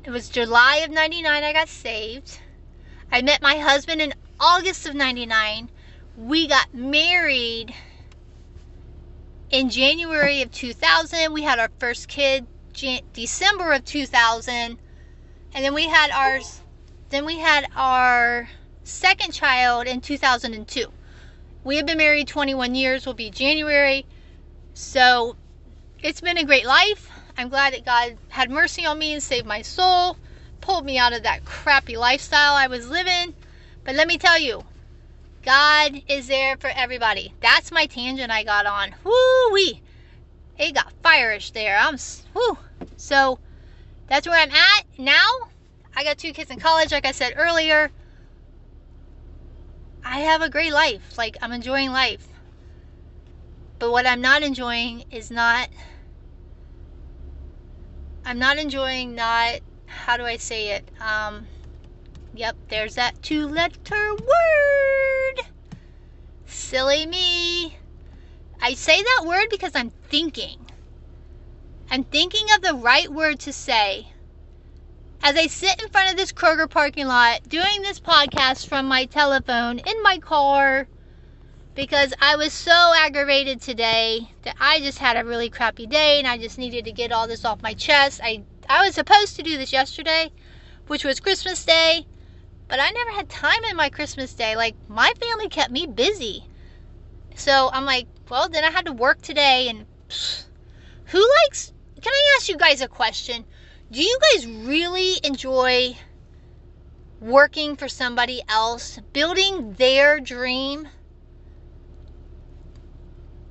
it 0.03 0.11
was 0.11 0.29
July 0.29 0.83
of 0.85 0.91
99 0.91 1.45
I 1.45 1.53
got 1.53 1.69
saved. 1.69 2.41
I 3.13 3.23
met 3.23 3.41
my 3.41 3.57
husband 3.57 4.01
in 4.01 4.13
August 4.41 4.87
of 4.89 4.97
99. 4.97 5.71
We 6.17 6.49
got 6.49 6.75
married 6.75 7.73
in 9.51 9.71
January 9.71 10.43
of 10.43 10.51
2000. 10.51 11.33
We 11.33 11.43
had 11.43 11.61
our 11.61 11.71
first 11.79 12.09
kid 12.09 12.47
Jan- 12.73 13.03
December 13.13 13.73
of 13.73 13.85
2000. 13.85 14.79
And 15.55 15.65
then 15.65 15.75
we 15.75 15.87
had 15.87 16.11
ours 16.11 16.61
then 17.11 17.25
we 17.25 17.39
had 17.39 17.67
our 17.75 18.51
second 18.83 19.33
child 19.33 19.87
in 19.87 20.01
2002. 20.01 20.93
We 21.69 21.77
have 21.77 21.85
been 21.85 21.99
married 21.99 22.29
21 22.29 22.75
years, 22.75 23.05
will 23.05 23.13
be 23.13 23.29
January. 23.29 24.07
So 24.73 25.37
it's 26.03 26.23
been 26.23 26.39
a 26.39 26.45
great 26.45 26.65
life. 26.65 27.11
I'm 27.37 27.51
glad 27.51 27.75
that 27.75 27.85
God 27.85 28.17
had 28.31 28.51
mercy 28.51 28.87
on 28.87 28.99
me 28.99 29.13
and 29.13 29.23
saved 29.23 29.47
my 29.47 29.61
soul, 29.61 30.17
pulled 30.63 30.87
me 30.87 30.97
out 30.97 31.13
of 31.13 31.25
that 31.25 31.45
crappy 31.45 31.99
lifestyle 31.99 32.55
I 32.55 32.69
was 32.69 32.89
living. 32.89 33.35
But 33.85 33.97
let 33.97 34.09
me 34.09 34.17
tell 34.17 34.39
you, 34.39 34.65
God 35.45 36.01
is 36.09 36.29
there 36.29 36.57
for 36.57 36.71
everybody. 36.75 37.35
That's 37.43 37.71
my 37.71 37.85
tangent 37.85 38.33
I 38.33 38.45
got 38.45 38.65
on. 38.65 38.95
Woo 39.05 39.53
wee. 39.53 39.83
It 40.57 40.75
got 40.75 40.95
fireish 41.05 41.53
there. 41.53 41.77
I'm 41.79 41.99
woo. 42.33 42.57
So 42.97 43.41
that's 44.07 44.27
where 44.27 44.41
I'm 44.41 44.51
at 44.51 44.85
now. 44.97 45.29
I 45.95 46.03
got 46.03 46.17
two 46.17 46.33
kids 46.33 46.51
in 46.51 46.61
college, 46.61 46.93
like 46.93 47.05
I 47.05 47.13
said 47.13 47.35
earlier. 47.37 47.91
I 50.05 50.21
have 50.21 50.43
a 50.43 50.51
great 50.51 50.73
life. 50.73 51.17
Like, 51.19 51.37
I'm 51.43 51.53
enjoying 51.53 51.91
life. 51.93 52.29
But 53.79 53.93
what 53.93 54.07
I'm 54.07 54.21
not 54.21 54.43
enjoying 54.43 55.05
is 55.11 55.31
not. 55.31 55.69
I'm 58.25 58.39
not 58.39 58.59
enjoying 58.59 59.15
not. 59.15 59.61
How 59.87 60.17
do 60.17 60.25
I 60.25 60.37
say 60.37 60.73
it? 60.73 60.91
Um, 61.01 61.47
yep, 62.35 62.57
there's 62.69 62.95
that 62.97 63.23
two 63.23 63.49
letter 63.49 64.11
word. 64.13 65.47
Silly 66.47 67.07
me. 67.07 67.77
I 68.61 68.75
say 68.75 69.01
that 69.03 69.25
word 69.27 69.47
because 69.51 69.73
I'm 69.75 69.91
thinking. 69.91 70.67
I'm 71.91 72.05
thinking 72.05 72.47
of 72.55 72.63
the 72.63 72.75
right 72.75 73.11
word 73.11 73.39
to 73.41 73.53
say 73.53 74.09
as 75.23 75.37
I 75.37 75.47
sit 75.47 75.81
in 75.83 75.89
front 75.89 76.11
of 76.11 76.17
this 76.17 76.33
Kroger 76.33 76.69
parking 76.71 77.07
lot 77.07 77.49
doing 77.49 77.83
this 77.83 78.01
podcast 78.01 78.67
from 78.67 78.87
my 78.87 79.05
telephone 79.05 79.79
in 79.79 80.03
my 80.03 80.19
car 80.19 80.87
because 81.75 82.13
I 82.21 82.37
was 82.37 82.53
so 82.53 82.93
aggravated 82.97 83.61
today 83.61 84.31
that 84.43 84.57
I 84.61 84.81
just 84.81 84.99
had 84.99 85.17
a 85.17 85.25
really 85.25 85.51
crappy 85.51 85.87
day 85.87 86.19
and 86.19 86.27
I 86.27 86.39
just 86.39 86.59
needed 86.59 86.85
to 86.85 86.93
get 86.93 87.13
all 87.13 87.29
this 87.29 87.45
off 87.45 87.63
my 87.63 87.75
chest. 87.75 88.21
I 88.23 88.43
I 88.69 88.85
was 88.85 88.95
supposed 88.95 89.37
to 89.37 89.43
do 89.43 89.57
this 89.57 89.73
yesterday, 89.73 90.31
which 90.87 91.05
was 91.05 91.21
Christmas 91.21 91.65
Day, 91.65 92.07
but 92.69 92.79
I 92.81 92.91
never 92.91 93.13
had 93.13 93.29
time 93.29 93.65
in 93.71 93.77
my 93.77 93.89
Christmas 93.89 94.35
Day. 94.35 94.57
Like 94.57 94.77
my 94.89 95.13
family 95.21 95.49
kept 95.49 95.71
me 95.71 95.87
busy. 95.87 96.45
So 97.35 97.71
I'm 97.73 97.85
like, 97.85 98.09
well, 98.29 98.49
then 98.49 98.65
I 98.65 98.71
had 98.71 98.87
to 98.87 98.93
work 98.93 99.23
today 99.23 99.69
and 99.69 99.87
pff, 100.09 100.45
who 101.07 101.27
likes 101.45 101.73
Can 102.03 102.13
I 102.13 102.37
ask 102.37 102.49
you 102.49 102.57
guys 102.57 102.81
a 102.81 102.89
question? 102.89 103.45
Do 103.91 104.03
you 104.03 104.19
guys 104.35 104.47
really 104.47 105.15
enjoy 105.25 105.97
working 107.21 107.75
for 107.75 107.89
somebody 107.89 108.43
else, 108.47 108.99
building 109.15 109.73
their 109.79 110.21
dream? 110.21 110.89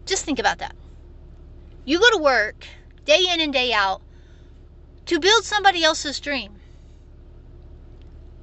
Just 0.06 0.26
think 0.26 0.38
about 0.38 0.60
that. 0.60 0.76
You 1.86 2.00
go 2.00 2.10
to 2.12 2.22
work 2.22 2.68
day 3.06 3.26
in 3.32 3.42
and 3.42 3.52
day 3.52 3.74
out 3.74 4.02
to 5.08 5.20
build 5.20 5.44
somebody 5.44 5.84
else's 5.84 6.20
dream. 6.20 6.52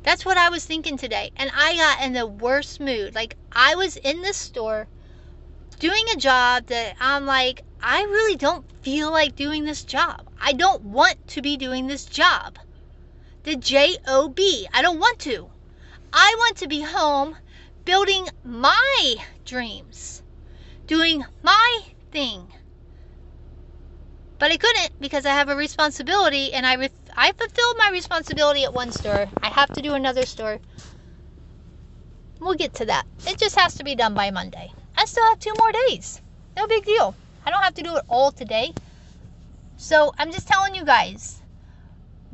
That's 0.03 0.27
what 0.27 0.37
I 0.37 0.49
was 0.49 0.67
thinking 0.67 0.97
today. 0.97 1.31
And 1.37 1.51
I 1.55 1.77
got 1.77 2.05
in 2.05 2.13
the 2.13 2.27
worst 2.27 2.81
mood. 2.81 3.15
Like, 3.15 3.37
I 3.53 3.77
was 3.77 3.97
in 3.99 4.23
the 4.23 4.33
store 4.33 4.89
doing 5.79 6.05
a 6.13 6.19
job 6.19 6.67
that 6.67 6.97
I'm 6.99 7.25
like, 7.25 7.63
I 7.87 8.01
really 8.01 8.37
don't 8.37 8.65
feel 8.81 9.13
like 9.13 9.37
doing 9.37 9.67
this 9.67 9.85
job. 9.85 10.23
I 10.41 10.55
don't 10.55 10.83
want 10.85 11.17
to 11.29 11.43
be 11.43 11.59
doing 11.59 11.87
this 11.87 12.07
job. 12.07 12.59
The 13.43 13.57
J 13.57 13.99
O 14.07 14.31
B. 14.31 14.67
I 14.73 14.81
don't 14.81 14.99
want 14.99 15.19
to. 15.19 15.51
I 16.11 16.35
want 16.39 16.57
to 16.57 16.67
be 16.67 16.81
home 16.81 17.37
building 17.85 18.29
my 18.43 19.17
dreams, 19.45 20.23
doing 20.87 21.27
my 21.43 21.81
thing. 22.11 22.47
But 24.39 24.51
I 24.51 24.57
couldn't 24.57 24.99
because 24.99 25.27
I 25.27 25.35
have 25.35 25.51
a 25.51 25.55
responsibility 25.55 26.55
and 26.55 26.65
I, 26.65 26.77
re- 26.77 26.89
I 27.15 27.33
fulfilled 27.33 27.77
my 27.79 27.91
responsibility 27.93 28.65
at 28.65 28.73
one 28.73 28.93
store. 28.93 29.29
I 29.43 29.49
have 29.51 29.71
to 29.75 29.83
do 29.83 29.93
another 29.93 30.25
store. 30.25 30.59
We'll 32.41 32.55
get 32.55 32.73
to 32.77 32.87
that. 32.87 33.05
It 33.27 33.39
just 33.39 33.57
has 33.59 33.75
to 33.75 33.85
be 33.85 33.95
done 33.95 34.15
by 34.15 34.31
Monday. 34.31 34.73
I 34.97 35.05
still 35.05 35.29
have 35.29 35.39
two 35.39 35.53
more 35.59 35.73
days. 35.89 36.23
No 36.57 36.67
big 36.67 36.87
deal. 36.87 37.15
I 37.45 37.51
don't 37.51 37.63
have 37.63 37.75
to 37.75 37.83
do 37.83 37.97
it 37.97 38.05
all 38.09 38.33
today. 38.33 38.73
So 39.77 40.13
I'm 40.19 40.33
just 40.33 40.49
telling 40.49 40.75
you 40.75 40.85
guys 40.85 41.43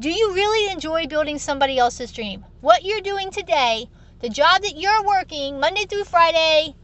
do 0.01 0.09
you 0.09 0.33
really 0.33 0.73
enjoy 0.73 1.07
building 1.07 1.39
somebody 1.39 1.77
else's 1.77 2.11
dream? 2.11 2.43
What 2.63 2.85
you're 2.85 3.03
doing 3.03 3.31
today, 3.31 3.87
the 4.21 4.31
job 4.31 4.63
that 4.63 4.75
you're 4.75 5.05
working 5.05 5.61
Monday 5.61 5.85
through 5.85 6.05
Friday, 6.05 6.75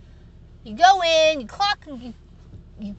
you 0.64 0.76
go 0.76 1.02
in, 1.02 1.40
you 1.40 1.46
clock, 1.46 1.78
you, 1.86 2.12
you 2.78 2.94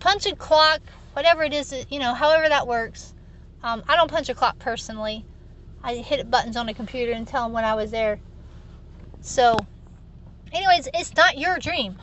punch 0.00 0.26
a 0.26 0.34
clock, 0.34 0.80
whatever 1.12 1.44
it 1.44 1.52
is, 1.52 1.72
you 1.88 2.00
know, 2.00 2.14
however 2.14 2.48
that 2.48 2.66
works. 2.66 3.14
Um, 3.62 3.84
I 3.86 3.94
don't 3.94 4.10
punch 4.10 4.28
a 4.28 4.34
clock 4.34 4.58
personally. 4.58 5.24
I 5.84 5.96
hit 5.96 6.28
buttons 6.28 6.56
on 6.56 6.68
a 6.68 6.74
computer 6.74 7.12
and 7.12 7.28
tell 7.28 7.44
them 7.44 7.52
when 7.52 7.64
I 7.64 7.74
was 7.74 7.92
there. 7.92 8.18
So, 9.20 9.56
anyways, 10.52 10.88
it's 10.94 11.14
not 11.14 11.38
your 11.38 11.58
dream. 11.58 11.96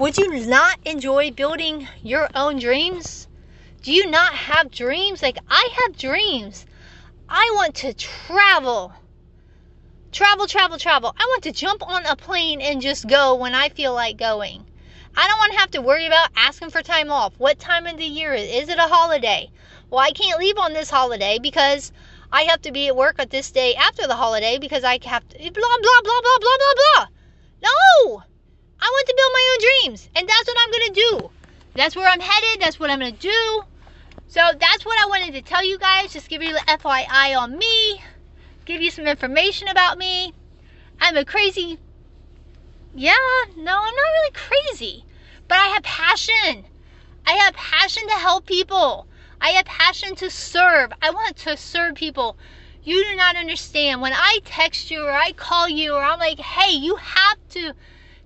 Would 0.00 0.16
you 0.16 0.46
not 0.46 0.78
enjoy 0.86 1.30
building 1.30 1.86
your 2.02 2.30
own 2.34 2.58
dreams? 2.58 3.28
Do 3.82 3.92
you 3.92 4.10
not 4.10 4.32
have 4.32 4.70
dreams? 4.70 5.22
Like, 5.22 5.36
I 5.46 5.68
have 5.74 5.98
dreams. 5.98 6.64
I 7.28 7.50
want 7.54 7.74
to 7.74 7.92
travel. 7.92 8.94
Travel, 10.10 10.46
travel, 10.46 10.78
travel. 10.78 11.14
I 11.20 11.26
want 11.26 11.42
to 11.42 11.52
jump 11.52 11.86
on 11.86 12.06
a 12.06 12.16
plane 12.16 12.62
and 12.62 12.80
just 12.80 13.08
go 13.08 13.34
when 13.34 13.54
I 13.54 13.68
feel 13.68 13.92
like 13.92 14.16
going. 14.16 14.64
I 15.14 15.28
don't 15.28 15.36
want 15.36 15.52
to 15.52 15.58
have 15.58 15.72
to 15.72 15.82
worry 15.82 16.06
about 16.06 16.30
asking 16.34 16.70
for 16.70 16.80
time 16.80 17.10
off. 17.10 17.34
What 17.36 17.58
time 17.58 17.86
of 17.86 17.98
the 17.98 18.04
year 18.06 18.32
is 18.32 18.48
it? 18.48 18.54
Is 18.54 18.68
it 18.70 18.78
a 18.78 18.88
holiday? 18.88 19.50
Well, 19.90 20.00
I 20.00 20.12
can't 20.12 20.40
leave 20.40 20.56
on 20.56 20.72
this 20.72 20.88
holiday 20.88 21.38
because 21.38 21.92
I 22.32 22.44
have 22.44 22.62
to 22.62 22.72
be 22.72 22.88
at 22.88 22.96
work 22.96 23.16
at 23.18 23.28
this 23.28 23.50
day 23.50 23.74
after 23.74 24.06
the 24.06 24.16
holiday 24.16 24.56
because 24.56 24.82
I 24.82 24.98
have 25.04 25.28
to 25.28 25.36
blah 25.36 25.50
blah 25.50 26.00
blah 26.02 26.20
blah 26.22 26.38
blah 26.40 26.56
blah 26.56 26.74
blah. 26.96 27.06
No! 27.62 28.22
I 28.82 28.86
want 28.86 29.06
to 29.08 29.14
build 29.16 29.32
my 29.32 29.46
own 29.52 29.60
dreams, 29.68 30.08
and 30.16 30.28
that's 30.28 30.46
what 30.46 30.56
I'm 30.60 30.72
gonna 30.72 30.94
do. 30.94 31.30
That's 31.74 31.96
where 31.96 32.08
I'm 32.08 32.20
headed. 32.20 32.60
That's 32.60 32.80
what 32.80 32.90
I'm 32.90 32.98
gonna 32.98 33.12
do. 33.12 33.62
So 34.28 34.40
that's 34.58 34.84
what 34.84 34.98
I 35.00 35.06
wanted 35.06 35.32
to 35.34 35.42
tell 35.42 35.64
you 35.64 35.78
guys. 35.78 36.12
Just 36.12 36.28
give 36.28 36.42
you 36.42 36.52
the 36.52 36.60
FYI 36.60 37.36
on 37.36 37.58
me. 37.58 38.00
Give 38.64 38.80
you 38.80 38.90
some 38.90 39.06
information 39.06 39.68
about 39.68 39.98
me. 39.98 40.32
I'm 41.00 41.16
a 41.16 41.24
crazy. 41.24 41.78
Yeah, 42.94 43.12
no, 43.56 43.72
I'm 43.72 43.94
not 43.94 44.12
really 44.14 44.32
crazy, 44.34 45.04
but 45.48 45.58
I 45.58 45.66
have 45.68 45.82
passion. 45.82 46.64
I 47.26 47.32
have 47.32 47.54
passion 47.54 48.06
to 48.08 48.14
help 48.14 48.46
people. 48.46 49.06
I 49.40 49.50
have 49.50 49.64
passion 49.64 50.14
to 50.16 50.30
serve. 50.30 50.92
I 51.00 51.10
want 51.10 51.36
to 51.38 51.56
serve 51.56 51.94
people. 51.94 52.36
You 52.82 53.04
do 53.04 53.16
not 53.16 53.36
understand. 53.36 54.00
When 54.00 54.12
I 54.12 54.38
text 54.44 54.90
you 54.90 55.04
or 55.04 55.12
I 55.12 55.32
call 55.32 55.68
you 55.68 55.94
or 55.94 56.02
I'm 56.02 56.18
like, 56.18 56.40
hey, 56.40 56.72
you 56.74 56.96
have 56.96 57.38
to 57.50 57.74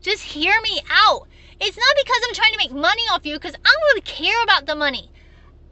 just 0.05 0.23
hear 0.23 0.55
me 0.62 0.81
out. 0.90 1.27
It's 1.61 1.77
not 1.77 1.97
because 2.05 2.21
I'm 2.25 2.35
trying 2.35 2.53
to 2.53 2.59
make 2.59 2.73
money 2.73 3.03
off 3.12 3.25
you, 3.25 3.35
because 3.35 3.55
I 3.55 3.59
don't 3.64 3.83
really 3.88 4.01
care 4.03 4.43
about 4.45 4.67
the 4.67 4.75
money. 4.75 5.11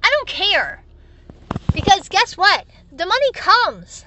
I 0.03 0.09
don't 0.11 0.29
care. 0.29 0.83
Because 1.75 2.09
guess 2.09 2.37
what? 2.37 2.65
The 2.91 3.07
money 3.07 3.33
comes. 3.35 4.05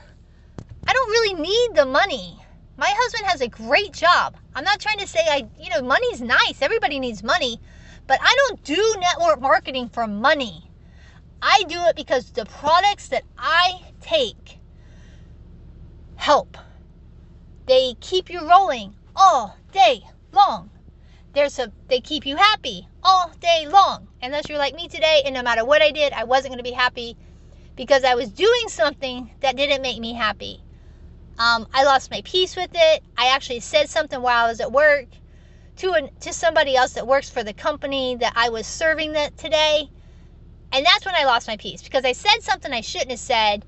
I 0.87 0.93
don't 0.93 1.09
really 1.09 1.41
need 1.41 1.75
the 1.75 1.85
money. 1.85 2.39
My 2.77 2.89
husband 2.89 3.25
has 3.27 3.41
a 3.41 3.47
great 3.47 3.93
job. 3.93 4.35
I'm 4.55 4.63
not 4.63 4.79
trying 4.79 4.97
to 4.97 5.07
say 5.07 5.19
I, 5.21 5.47
you 5.59 5.69
know, 5.69 5.81
money's 5.81 6.21
nice. 6.21 6.61
Everybody 6.61 6.99
needs 6.99 7.23
money. 7.23 7.59
But 8.07 8.19
I 8.21 8.35
don't 8.47 8.63
do 8.63 8.95
network 8.99 9.41
marketing 9.41 9.89
for 9.89 10.07
money. 10.07 10.69
I 11.41 11.63
do 11.67 11.83
it 11.85 11.95
because 11.95 12.31
the 12.31 12.45
products 12.45 13.07
that 13.09 13.23
I 13.37 13.81
take 14.01 14.59
help. 16.15 16.57
They 17.67 17.95
keep 17.99 18.29
you 18.29 18.47
rolling 18.47 18.95
all 19.15 19.57
day 19.71 20.03
long. 20.35 20.69
There's 21.33 21.59
a 21.59 21.71
they 21.87 21.99
keep 21.99 22.25
you 22.25 22.37
happy 22.37 22.87
all 23.03 23.31
day 23.41 23.67
long. 23.67 24.07
Unless 24.21 24.49
you're 24.49 24.57
like 24.57 24.75
me 24.75 24.87
today 24.87 25.21
and 25.25 25.33
no 25.33 25.43
matter 25.43 25.65
what 25.65 25.81
I 25.81 25.91
did, 25.91 26.13
I 26.13 26.23
wasn't 26.23 26.53
going 26.53 26.63
to 26.63 26.69
be 26.69 26.75
happy 26.75 27.17
because 27.75 28.03
I 28.03 28.15
was 28.15 28.29
doing 28.29 28.67
something 28.67 29.31
that 29.41 29.57
didn't 29.57 29.81
make 29.81 29.99
me 29.99 30.13
happy. 30.13 30.61
Um, 31.37 31.67
I 31.73 31.83
lost 31.83 32.11
my 32.11 32.21
peace 32.23 32.55
with 32.55 32.71
it. 32.73 33.03
I 33.17 33.27
actually 33.27 33.59
said 33.59 33.89
something 33.89 34.21
while 34.21 34.45
I 34.45 34.49
was 34.49 34.61
at 34.61 34.71
work 34.71 35.07
to 35.77 35.91
an, 35.91 36.09
to 36.21 36.31
somebody 36.31 36.75
else 36.75 36.93
that 36.93 37.07
works 37.07 37.29
for 37.29 37.43
the 37.43 37.53
company 37.53 38.15
that 38.15 38.33
I 38.35 38.49
was 38.49 38.65
serving 38.65 39.13
that 39.13 39.37
today. 39.37 39.89
And 40.71 40.85
that's 40.85 41.05
when 41.05 41.15
I 41.15 41.25
lost 41.25 41.47
my 41.47 41.57
peace 41.57 41.81
because 41.81 42.05
I 42.05 42.13
said 42.13 42.41
something 42.41 42.71
I 42.71 42.81
shouldn't 42.81 43.11
have 43.11 43.19
said. 43.19 43.65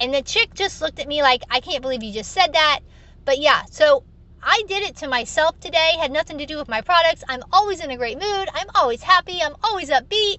And 0.00 0.12
the 0.12 0.22
chick 0.22 0.54
just 0.54 0.82
looked 0.82 0.98
at 0.98 1.08
me 1.08 1.22
like, 1.22 1.42
I 1.50 1.60
can't 1.60 1.82
believe 1.82 2.02
you 2.02 2.12
just 2.12 2.32
said 2.32 2.52
that. 2.52 2.80
But 3.24 3.38
yeah, 3.38 3.62
so 3.70 4.04
I 4.48 4.62
did 4.68 4.84
it 4.84 4.94
to 4.98 5.08
myself 5.08 5.58
today, 5.58 5.96
had 5.98 6.12
nothing 6.12 6.38
to 6.38 6.46
do 6.46 6.56
with 6.56 6.68
my 6.68 6.80
products. 6.80 7.24
I'm 7.28 7.42
always 7.52 7.80
in 7.80 7.90
a 7.90 7.96
great 7.96 8.16
mood. 8.16 8.48
I'm 8.54 8.68
always 8.76 9.02
happy. 9.02 9.42
I'm 9.42 9.56
always 9.64 9.90
upbeat. 9.90 10.36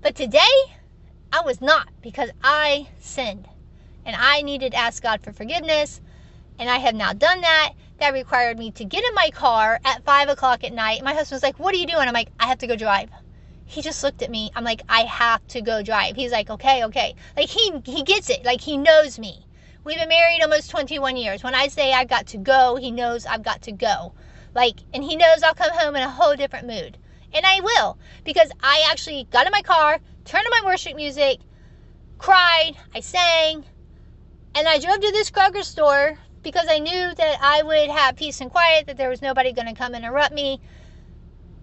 But 0.00 0.16
today, 0.16 0.40
I 1.32 1.42
was 1.42 1.60
not 1.60 1.88
because 2.02 2.30
I 2.42 2.88
sinned. 2.98 3.46
And 4.04 4.16
I 4.16 4.42
needed 4.42 4.72
to 4.72 4.78
ask 4.78 5.00
God 5.00 5.22
for 5.22 5.32
forgiveness. 5.32 6.00
And 6.58 6.68
I 6.68 6.78
have 6.78 6.96
now 6.96 7.12
done 7.12 7.42
that. 7.42 7.74
That 7.98 8.12
required 8.12 8.58
me 8.58 8.72
to 8.72 8.84
get 8.84 9.04
in 9.04 9.14
my 9.14 9.30
car 9.32 9.78
at 9.84 10.04
5 10.04 10.28
o'clock 10.28 10.64
at 10.64 10.72
night. 10.72 11.04
My 11.04 11.14
husband 11.14 11.36
was 11.36 11.44
like, 11.44 11.60
What 11.60 11.76
are 11.76 11.78
you 11.78 11.86
doing? 11.86 12.08
I'm 12.08 12.14
like, 12.14 12.32
I 12.40 12.48
have 12.48 12.58
to 12.58 12.66
go 12.66 12.74
drive. 12.74 13.08
He 13.66 13.82
just 13.82 14.02
looked 14.02 14.22
at 14.22 14.32
me. 14.32 14.50
I'm 14.56 14.64
like, 14.64 14.82
I 14.88 15.02
have 15.02 15.46
to 15.48 15.62
go 15.62 15.80
drive. 15.80 16.16
He's 16.16 16.32
like, 16.32 16.50
Okay, 16.50 16.84
okay. 16.86 17.14
Like, 17.36 17.48
he, 17.48 17.72
he 17.84 18.02
gets 18.02 18.30
it. 18.30 18.44
Like, 18.44 18.62
he 18.62 18.76
knows 18.76 19.20
me. 19.20 19.46
We've 19.84 19.98
been 19.98 20.08
married 20.08 20.42
almost 20.42 20.70
21 20.70 21.16
years. 21.16 21.42
When 21.42 21.56
I 21.56 21.66
say 21.66 21.92
I've 21.92 22.08
got 22.08 22.28
to 22.28 22.38
go, 22.38 22.76
he 22.76 22.92
knows 22.92 23.26
I've 23.26 23.42
got 23.42 23.62
to 23.62 23.72
go. 23.72 24.12
Like, 24.54 24.76
and 24.94 25.02
he 25.02 25.16
knows 25.16 25.42
I'll 25.42 25.54
come 25.54 25.72
home 25.72 25.96
in 25.96 26.02
a 26.02 26.08
whole 26.08 26.36
different 26.36 26.68
mood. 26.68 26.98
And 27.34 27.44
I 27.44 27.60
will, 27.60 27.98
because 28.24 28.50
I 28.62 28.86
actually 28.90 29.26
got 29.32 29.46
in 29.46 29.50
my 29.50 29.62
car, 29.62 29.98
turned 30.24 30.46
on 30.46 30.62
my 30.62 30.70
worship 30.70 30.94
music, 30.94 31.40
cried, 32.18 32.74
I 32.94 33.00
sang, 33.00 33.64
and 34.54 34.68
I 34.68 34.78
drove 34.78 35.00
to 35.00 35.10
this 35.10 35.30
Kroger 35.32 35.64
store 35.64 36.16
because 36.42 36.66
I 36.68 36.78
knew 36.78 37.14
that 37.14 37.38
I 37.40 37.62
would 37.62 37.90
have 37.90 38.16
peace 38.16 38.40
and 38.40 38.50
quiet, 38.50 38.86
that 38.86 38.96
there 38.96 39.08
was 39.08 39.22
nobody 39.22 39.52
going 39.52 39.68
to 39.68 39.74
come 39.74 39.94
interrupt 39.94 40.32
me. 40.32 40.60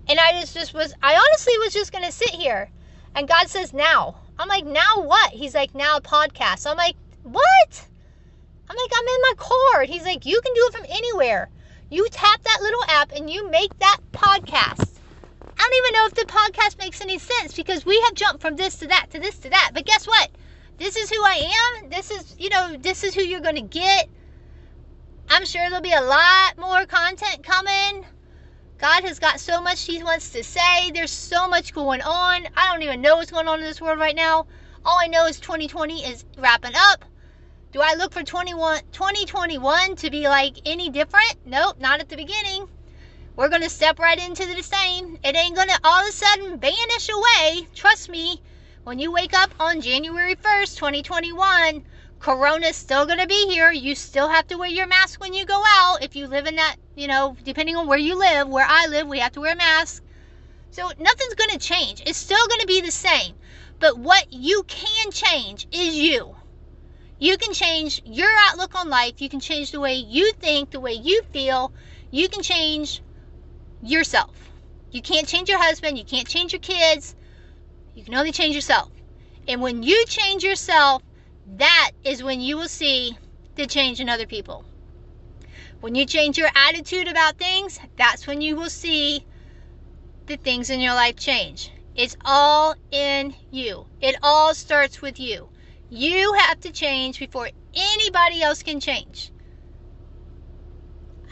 And 0.10 0.19
I 0.19 0.41
just, 0.41 0.53
just 0.53 0.73
was, 0.73 0.93
I 1.01 1.15
honestly 1.15 1.58
was 1.60 1.73
just 1.73 1.93
going 1.93 2.03
to 2.03 2.12
sit 2.12 2.32
here. 2.32 2.69
And 3.15 3.27
God 3.27 3.47
says, 3.47 3.73
now. 3.73 4.17
I'm 4.38 4.47
like, 4.47 4.65
now 4.65 5.03
what? 5.03 5.32
He's 5.32 5.53
like, 5.53 5.75
now 5.75 5.99
podcast. 5.99 6.69
I'm 6.69 6.77
like, 6.77 6.95
what? 7.23 7.88
I'm 8.69 8.77
like, 8.77 8.91
I'm 8.95 9.08
in 9.08 9.21
my 9.21 9.34
car. 9.38 9.84
He's 9.84 10.03
like, 10.03 10.25
you 10.25 10.39
can 10.41 10.53
do 10.53 10.67
it 10.67 10.73
from 10.75 10.86
anywhere. 10.89 11.49
You 11.89 12.08
tap 12.12 12.43
that 12.43 12.62
little 12.62 12.84
app 12.88 13.12
and 13.15 13.29
you 13.29 13.49
make 13.49 13.77
that 13.79 13.97
podcast. 14.12 14.99
I 15.41 15.62
don't 15.62 15.75
even 15.75 15.93
know 15.93 16.05
if 16.05 16.13
the 16.13 16.25
podcast 16.25 16.77
makes 16.77 17.01
any 17.01 17.17
sense 17.17 17.55
because 17.55 17.86
we 17.86 17.99
have 18.01 18.13
jumped 18.13 18.41
from 18.41 18.55
this 18.55 18.77
to 18.77 18.88
that 18.88 19.08
to 19.12 19.19
this 19.19 19.39
to 19.39 19.49
that. 19.49 19.71
But 19.73 19.86
guess 19.86 20.08
what? 20.08 20.29
This 20.77 20.95
is 20.95 21.10
who 21.10 21.21
I 21.21 21.77
am. 21.82 21.89
This 21.89 22.12
is, 22.12 22.36
you 22.38 22.49
know, 22.49 22.77
this 22.77 23.03
is 23.03 23.15
who 23.15 23.21
you're 23.21 23.41
going 23.41 23.55
to 23.55 23.62
get. 23.62 24.08
I'm 25.29 25.45
sure 25.45 25.62
there'll 25.62 25.82
be 25.82 25.91
a 25.91 26.01
lot 26.01 26.58
more 26.58 26.86
content 26.86 27.43
coming. 27.43 28.05
God 28.77 29.03
has 29.03 29.19
got 29.19 29.39
so 29.39 29.60
much 29.60 29.84
He 29.84 30.01
wants 30.01 30.29
to 30.29 30.43
say. 30.43 30.91
There's 30.91 31.12
so 31.12 31.49
much 31.49 31.73
going 31.73 32.01
on. 32.01 32.47
I 32.55 32.71
don't 32.71 32.84
even 32.84 33.01
know 33.01 33.17
what's 33.17 33.32
going 33.32 33.47
on 33.47 33.60
in 33.60 33.65
this 33.65 33.82
world 33.82 33.99
right 33.99 34.15
now. 34.15 34.47
All 34.86 34.97
I 35.01 35.08
know 35.08 35.25
is 35.25 35.39
2020 35.39 36.05
is 36.05 36.23
wrapping 36.38 36.75
up. 36.75 37.03
Do 37.71 37.82
I 37.82 37.93
look 37.93 38.13
for 38.13 38.23
21, 38.23 38.82
2021 38.91 39.95
to 39.97 40.10
be 40.10 40.27
like 40.27 40.58
any 40.65 40.89
different? 40.89 41.36
Nope, 41.45 41.75
not 41.79 41.99
at 41.99 42.10
the 42.10 42.15
beginning. 42.15 42.67
We're 43.36 43.49
going 43.49 43.62
to 43.62 43.69
step 43.69 43.99
right 43.99 44.17
into 44.17 44.47
the 44.47 44.63
same. 44.63 45.19
It 45.23 45.36
ain't 45.36 45.55
going 45.55 45.67
to 45.67 45.79
all 45.84 46.01
of 46.01 46.10
a 46.10 46.12
sudden 46.12 46.60
vanish 46.60 47.10
away. 47.10 47.67
Trust 47.75 48.10
me, 48.10 48.41
when 48.86 48.97
you 48.97 49.12
wake 49.12 49.36
up 49.36 49.51
on 49.60 49.82
January 49.82 50.34
1st, 50.34 50.77
2021, 50.77 51.84
Corona's 52.17 52.75
still 52.75 53.05
going 53.05 53.19
to 53.19 53.27
be 53.27 53.47
here. 53.49 53.71
You 53.71 53.93
still 53.93 54.29
have 54.29 54.47
to 54.47 54.58
wear 54.58 54.67
your 54.67 54.88
mask 54.88 55.21
when 55.21 55.36
you 55.36 55.45
go 55.45 55.62
out. 55.63 56.01
If 56.01 56.15
you 56.15 56.25
live 56.25 56.47
in 56.47 56.55
that, 56.55 56.77
you 56.95 57.08
know, 57.08 57.38
depending 57.43 57.75
on 57.75 57.86
where 57.86 57.99
you 57.99 58.17
live, 58.17 58.47
where 58.47 58.65
I 58.67 58.88
live, 58.88 59.08
we 59.08 59.19
have 59.19 59.34
to 59.34 59.41
wear 59.41 59.53
a 59.53 59.55
mask. 59.55 60.01
So 60.71 60.88
nothing's 60.97 61.36
going 61.36 61.51
to 61.51 61.60
change. 61.60 62.01
It's 62.08 62.17
still 62.17 62.47
going 62.47 62.62
to 62.62 62.67
be 62.67 62.82
the 62.82 62.89
same. 62.89 63.36
But 63.77 63.99
what 63.99 64.34
you 64.34 64.63
can 64.63 65.12
change 65.12 65.67
is 65.71 65.95
you. 65.95 66.36
You 67.19 67.38
can 67.38 67.53
change 67.53 68.01
your 68.05 68.29
outlook 68.47 68.75
on 68.75 68.89
life. 68.89 69.21
You 69.21 69.27
can 69.27 69.41
change 69.41 69.71
the 69.71 69.79
way 69.79 69.95
you 69.95 70.32
think, 70.34 70.71
the 70.71 70.79
way 70.79 70.93
you 70.93 71.21
feel. 71.23 71.73
You 72.12 72.29
can 72.29 72.41
change 72.41 73.01
yourself. 73.82 74.49
You 74.91 75.01
can't 75.01 75.27
change 75.27 75.49
your 75.49 75.62
husband. 75.62 75.97
You 75.97 76.05
can't 76.05 76.27
change 76.27 76.53
your 76.53 76.62
kids. 76.62 77.15
You 77.93 78.03
can 78.05 78.15
only 78.15 78.32
change 78.32 78.55
yourself. 78.55 78.89
And 79.47 79.62
when 79.62 79.84
you 79.84 80.05
change 80.08 80.43
yourself, 80.43 81.03
that 81.58 81.91
is 82.05 82.23
when 82.23 82.39
you 82.39 82.55
will 82.55 82.69
see 82.69 83.17
the 83.55 83.67
change 83.67 83.99
in 83.99 84.08
other 84.08 84.25
people. 84.25 84.63
When 85.82 85.95
you 85.95 86.05
change 86.05 86.38
your 86.38 86.49
attitude 86.55 87.10
about 87.10 87.38
things, 87.38 87.79
that's 87.97 88.27
when 88.27 88.39
you 88.41 88.55
will 88.55 88.69
see 88.69 89.25
the 90.27 90.38
things 90.38 90.69
in 90.69 90.79
your 90.79 90.93
life 90.93 91.17
change. 91.17 91.71
It's 91.95 92.15
all 92.23 92.75
in 92.91 93.34
you. 93.51 93.88
It 93.99 94.15
all 94.23 94.53
starts 94.53 95.01
with 95.01 95.19
you. 95.19 95.49
You 95.91 96.34
have 96.34 96.60
to 96.62 96.71
change 96.71 97.17
before 97.17 97.49
anybody 97.73 98.43
else 98.43 98.62
can 98.62 98.80
change. 98.80 99.32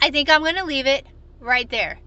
I 0.02 0.10
think 0.10 0.28
I'm 0.28 0.42
going 0.42 0.56
to 0.56 0.64
leave 0.64 0.86
it 0.86 1.06
right 1.38 1.68
there. 1.70 2.00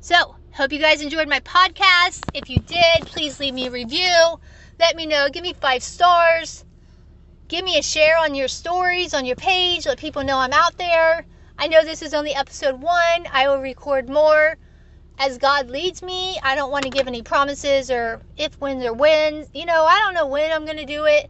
So, 0.00 0.36
hope 0.52 0.72
you 0.72 0.78
guys 0.78 1.02
enjoyed 1.02 1.28
my 1.28 1.40
podcast. 1.40 2.30
If 2.32 2.48
you 2.48 2.58
did, 2.60 3.06
please 3.06 3.40
leave 3.40 3.54
me 3.54 3.66
a 3.66 3.70
review. 3.72 4.40
Let 4.78 4.94
me 4.94 5.04
know. 5.04 5.28
Give 5.30 5.42
me 5.42 5.52
five 5.52 5.82
stars. 5.82 6.64
Give 7.48 7.64
me 7.64 7.76
a 7.76 7.82
share 7.82 8.16
on 8.18 8.36
your 8.36 8.46
stories, 8.46 9.12
on 9.12 9.26
your 9.26 9.34
page. 9.34 9.84
Let 9.84 9.98
people 9.98 10.22
know 10.22 10.38
I'm 10.38 10.52
out 10.52 10.78
there. 10.78 11.26
I 11.58 11.66
know 11.66 11.84
this 11.84 12.02
is 12.02 12.14
only 12.14 12.34
episode 12.34 12.80
one. 12.80 13.26
I 13.32 13.48
will 13.48 13.60
record 13.60 14.08
more 14.08 14.56
as 15.18 15.38
God 15.38 15.68
leads 15.68 16.02
me. 16.02 16.38
I 16.40 16.54
don't 16.54 16.70
want 16.70 16.84
to 16.84 16.90
give 16.90 17.08
any 17.08 17.22
promises 17.22 17.90
or 17.90 18.22
if, 18.36 18.54
when, 18.60 18.80
or 18.84 18.92
when. 18.92 19.44
You 19.52 19.66
know, 19.66 19.84
I 19.84 19.98
don't 19.98 20.14
know 20.14 20.28
when 20.28 20.52
I'm 20.52 20.64
going 20.64 20.78
to 20.78 20.86
do 20.86 21.06
it. 21.06 21.28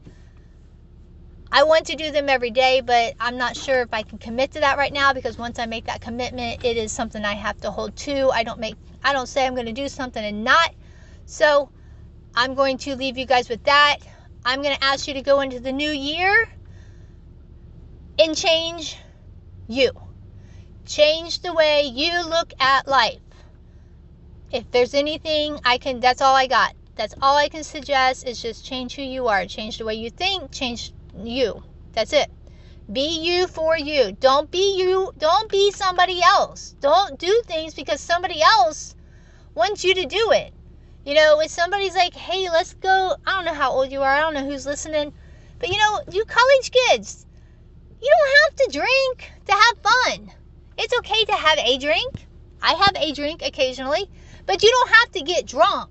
I 1.53 1.65
want 1.65 1.87
to 1.87 1.97
do 1.97 2.13
them 2.13 2.29
every 2.29 2.51
day, 2.51 2.81
but 2.81 3.15
I'm 3.19 3.37
not 3.37 3.57
sure 3.57 3.83
if 3.83 3.93
I 3.93 4.03
can 4.03 4.19
commit 4.19 4.53
to 4.53 4.61
that 4.61 4.79
right 4.79 4.93
now 4.93 5.13
because 5.13 5.37
once 5.37 5.59
I 5.59 5.67
make 5.67 5.87
that 5.87 6.01
commitment, 6.01 6.65
it 6.65 6.77
is 6.77 6.93
something 6.93 7.25
I 7.25 7.35
have 7.35 7.61
to 7.63 7.73
hold 7.73 7.97
to. 7.97 8.31
I 8.31 8.45
don't 8.45 8.61
make 8.61 8.77
I 9.03 9.13
don't 9.13 9.29
say 9.29 9.47
I'm 9.47 9.55
going 9.55 9.67
to 9.67 9.73
do 9.73 9.89
something 9.89 10.25
and 10.25 10.45
not. 10.45 10.75
So, 11.27 11.71
I'm 12.35 12.55
going 12.55 12.79
to 12.79 12.97
leave 12.97 13.19
you 13.19 13.27
guys 13.27 13.49
with 13.49 13.63
that. 13.65 13.99
I'm 14.45 14.63
going 14.63 14.77
to 14.77 14.85
ask 14.85 15.09
you 15.09 15.15
to 15.15 15.23
go 15.23 15.41
into 15.41 15.61
the 15.61 15.73
new 15.73 15.91
year 15.91 16.35
and 18.19 18.37
change 18.37 18.97
you. 19.67 19.91
Change 20.87 21.41
the 21.41 21.53
way 21.53 21.83
you 21.83 22.29
look 22.29 22.53
at 22.61 22.87
life. 22.87 23.21
If 24.53 24.71
there's 24.71 24.95
anything 24.95 25.59
I 25.65 25.79
can 25.79 26.01
that's 26.01 26.23
all 26.23 26.35
I 26.35 26.47
got. 26.47 26.75
That's 26.97 27.15
all 27.23 27.37
I 27.37 27.49
can 27.49 27.65
suggest 27.65 28.27
is 28.27 28.43
just 28.43 28.65
change 28.65 28.95
who 28.95 29.03
you 29.03 29.29
are. 29.29 29.47
Change 29.47 29.79
the 29.79 29.85
way 29.85 29.95
you 29.95 30.11
think, 30.11 30.51
change 30.51 30.93
you. 31.27 31.63
That's 31.93 32.13
it. 32.13 32.31
Be 32.93 33.21
you 33.21 33.47
for 33.47 33.79
you. 33.79 34.17
Don't 34.21 34.51
be 34.51 34.77
you. 34.79 35.13
Don't 35.19 35.51
be 35.51 35.71
somebody 35.71 36.21
else. 36.23 36.75
Don't 36.81 37.19
do 37.19 37.43
things 37.47 37.75
because 37.75 38.01
somebody 38.01 38.43
else 38.43 38.95
wants 39.55 39.85
you 39.85 39.95
to 39.95 40.07
do 40.07 40.31
it. 40.33 40.53
You 41.05 41.15
know, 41.15 41.41
if 41.41 41.51
somebody's 41.51 41.95
like, 41.95 42.15
hey, 42.15 42.51
let's 42.51 42.75
go, 42.75 43.15
I 43.27 43.31
don't 43.33 43.45
know 43.45 43.55
how 43.55 43.73
old 43.73 43.91
you 43.91 44.03
are, 44.03 44.13
I 44.13 44.21
don't 44.21 44.35
know 44.35 44.45
who's 44.45 44.67
listening, 44.67 45.13
but 45.59 45.69
you 45.69 45.79
know, 45.79 46.01
you 46.11 46.25
college 46.27 46.71
kids, 46.71 47.27
you 48.01 48.11
don't 48.19 48.37
have 48.43 48.57
to 48.57 48.79
drink 48.79 49.33
to 49.47 49.53
have 49.53 50.19
fun. 50.19 50.33
It's 50.77 50.97
okay 50.99 51.25
to 51.25 51.33
have 51.33 51.59
a 51.59 51.79
drink. 51.79 52.27
I 52.63 52.75
have 52.75 52.97
a 52.97 53.13
drink 53.13 53.43
occasionally, 53.43 54.11
but 54.47 54.63
you 54.63 54.71
don't 54.71 54.91
have 54.91 55.11
to 55.13 55.21
get 55.23 55.47
drunk 55.47 55.91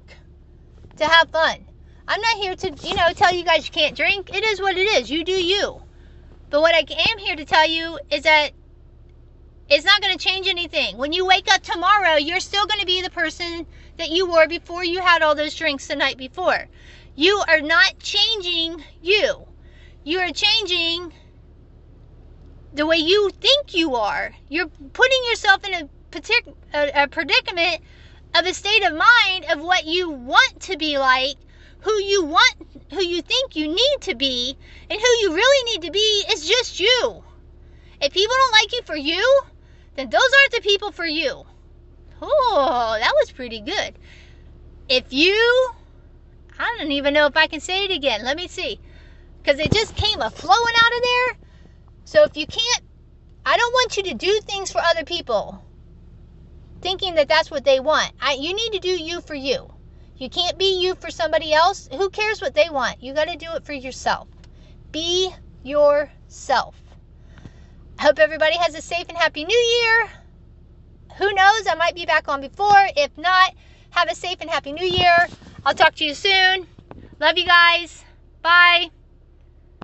to 0.97 1.05
have 1.05 1.29
fun. 1.29 1.65
I'm 2.09 2.21
not 2.21 2.37
here 2.37 2.55
to, 2.55 2.87
you 2.87 2.95
know, 2.95 3.13
tell 3.13 3.33
you 3.33 3.45
guys 3.45 3.67
you 3.67 3.71
can't 3.71 3.95
drink. 3.95 4.31
It 4.33 4.43
is 4.43 4.59
what 4.59 4.75
it 4.75 4.87
is. 4.87 5.11
You 5.11 5.23
do 5.23 5.31
you. 5.31 5.83
But 6.49 6.61
what 6.61 6.73
I 6.73 6.79
am 6.79 7.19
here 7.19 7.35
to 7.35 7.45
tell 7.45 7.69
you 7.69 7.99
is 8.09 8.23
that 8.23 8.49
it's 9.69 9.85
not 9.85 10.01
going 10.01 10.17
to 10.17 10.23
change 10.23 10.47
anything. 10.47 10.97
When 10.97 11.13
you 11.13 11.27
wake 11.27 11.47
up 11.53 11.61
tomorrow, 11.61 12.15
you're 12.15 12.39
still 12.39 12.65
going 12.65 12.79
to 12.79 12.87
be 12.87 13.03
the 13.03 13.11
person 13.11 13.67
that 13.97 14.09
you 14.09 14.27
were 14.27 14.47
before 14.47 14.83
you 14.83 15.01
had 15.01 15.21
all 15.21 15.35
those 15.35 15.53
drinks 15.55 15.85
the 15.85 15.95
night 15.95 16.17
before. 16.17 16.67
You 17.15 17.43
are 17.47 17.61
not 17.61 17.99
changing 17.99 18.83
you. 19.03 19.45
You 20.03 20.19
are 20.19 20.31
changing 20.31 21.13
the 22.73 22.87
way 22.87 22.97
you 22.97 23.29
think 23.39 23.75
you 23.75 23.93
are. 23.93 24.33
You're 24.47 24.69
putting 24.93 25.19
yourself 25.29 25.63
in 25.63 25.73
a, 25.75 25.89
partic- 26.11 26.55
a, 26.73 27.03
a 27.03 27.07
predicament 27.07 27.81
of 28.33 28.47
a 28.47 28.53
state 28.55 28.83
of 28.83 28.93
mind 28.93 29.45
of 29.51 29.61
what 29.61 29.85
you 29.85 30.09
want 30.09 30.59
to 30.61 30.77
be 30.77 30.97
like 30.97 31.35
who 31.81 31.93
you 32.03 32.25
want, 32.25 32.55
who 32.91 33.03
you 33.03 33.21
think 33.21 33.55
you 33.55 33.67
need 33.67 33.97
to 34.01 34.15
be, 34.15 34.57
and 34.89 34.99
who 34.99 35.07
you 35.21 35.33
really 35.33 35.71
need 35.71 35.81
to 35.83 35.91
be 35.91 36.23
is 36.31 36.47
just 36.47 36.79
you. 36.79 37.23
If 38.01 38.13
people 38.13 38.35
don't 38.35 38.61
like 38.61 38.73
you 38.73 38.81
for 38.83 38.95
you, 38.95 39.41
then 39.95 40.09
those 40.09 40.21
aren't 40.21 40.53
the 40.53 40.61
people 40.61 40.91
for 40.91 41.05
you. 41.05 41.43
Oh, 42.21 42.97
that 42.99 43.13
was 43.15 43.31
pretty 43.31 43.61
good. 43.61 43.97
If 44.87 45.13
you, 45.13 45.71
I 46.57 46.75
don't 46.77 46.91
even 46.91 47.13
know 47.13 47.27
if 47.27 47.37
I 47.37 47.47
can 47.47 47.59
say 47.59 47.85
it 47.85 47.91
again. 47.91 48.23
Let 48.23 48.37
me 48.37 48.47
see. 48.47 48.79
Because 49.41 49.59
it 49.59 49.71
just 49.71 49.95
came 49.95 50.21
a 50.21 50.29
flowing 50.29 50.75
out 50.83 50.97
of 50.97 51.03
there. 51.03 51.49
So 52.05 52.23
if 52.23 52.35
you 52.35 52.45
can't, 52.45 52.83
I 53.45 53.55
don't 53.55 53.73
want 53.73 53.97
you 53.97 54.03
to 54.03 54.13
do 54.13 54.39
things 54.41 54.71
for 54.71 54.81
other 54.81 55.05
people 55.05 55.63
thinking 56.81 57.15
that 57.15 57.27
that's 57.27 57.51
what 57.51 57.65
they 57.65 57.79
want. 57.79 58.11
I, 58.21 58.33
you 58.33 58.53
need 58.53 58.73
to 58.73 58.79
do 58.79 58.89
you 58.89 59.21
for 59.21 59.35
you. 59.35 59.71
You 60.19 60.29
can't 60.29 60.59
be 60.59 60.81
you 60.81 60.95
for 60.95 61.09
somebody 61.09 61.53
else. 61.53 61.87
Who 61.93 62.09
cares 62.09 62.41
what 62.41 62.53
they 62.53 62.69
want? 62.69 63.01
You 63.01 63.13
got 63.13 63.29
to 63.29 63.37
do 63.37 63.53
it 63.53 63.63
for 63.63 63.71
yourself. 63.71 64.27
Be 64.91 65.33
yourself. 65.63 66.75
I 67.97 68.03
hope 68.03 68.19
everybody 68.19 68.57
has 68.57 68.75
a 68.75 68.81
safe 68.81 69.07
and 69.07 69.17
happy 69.17 69.45
new 69.45 69.57
year. 69.57 70.09
Who 71.17 71.33
knows? 71.33 71.67
I 71.69 71.75
might 71.75 71.95
be 71.95 72.05
back 72.05 72.27
on 72.27 72.41
before. 72.41 72.87
If 72.97 73.17
not, 73.17 73.53
have 73.91 74.11
a 74.11 74.15
safe 74.15 74.37
and 74.41 74.49
happy 74.49 74.73
new 74.73 74.85
year. 74.85 75.27
I'll 75.65 75.73
talk 75.73 75.95
to 75.95 76.05
you 76.05 76.13
soon. 76.13 76.67
Love 77.19 77.37
you 77.37 77.45
guys. 77.45 78.03
Bye. 78.41 78.91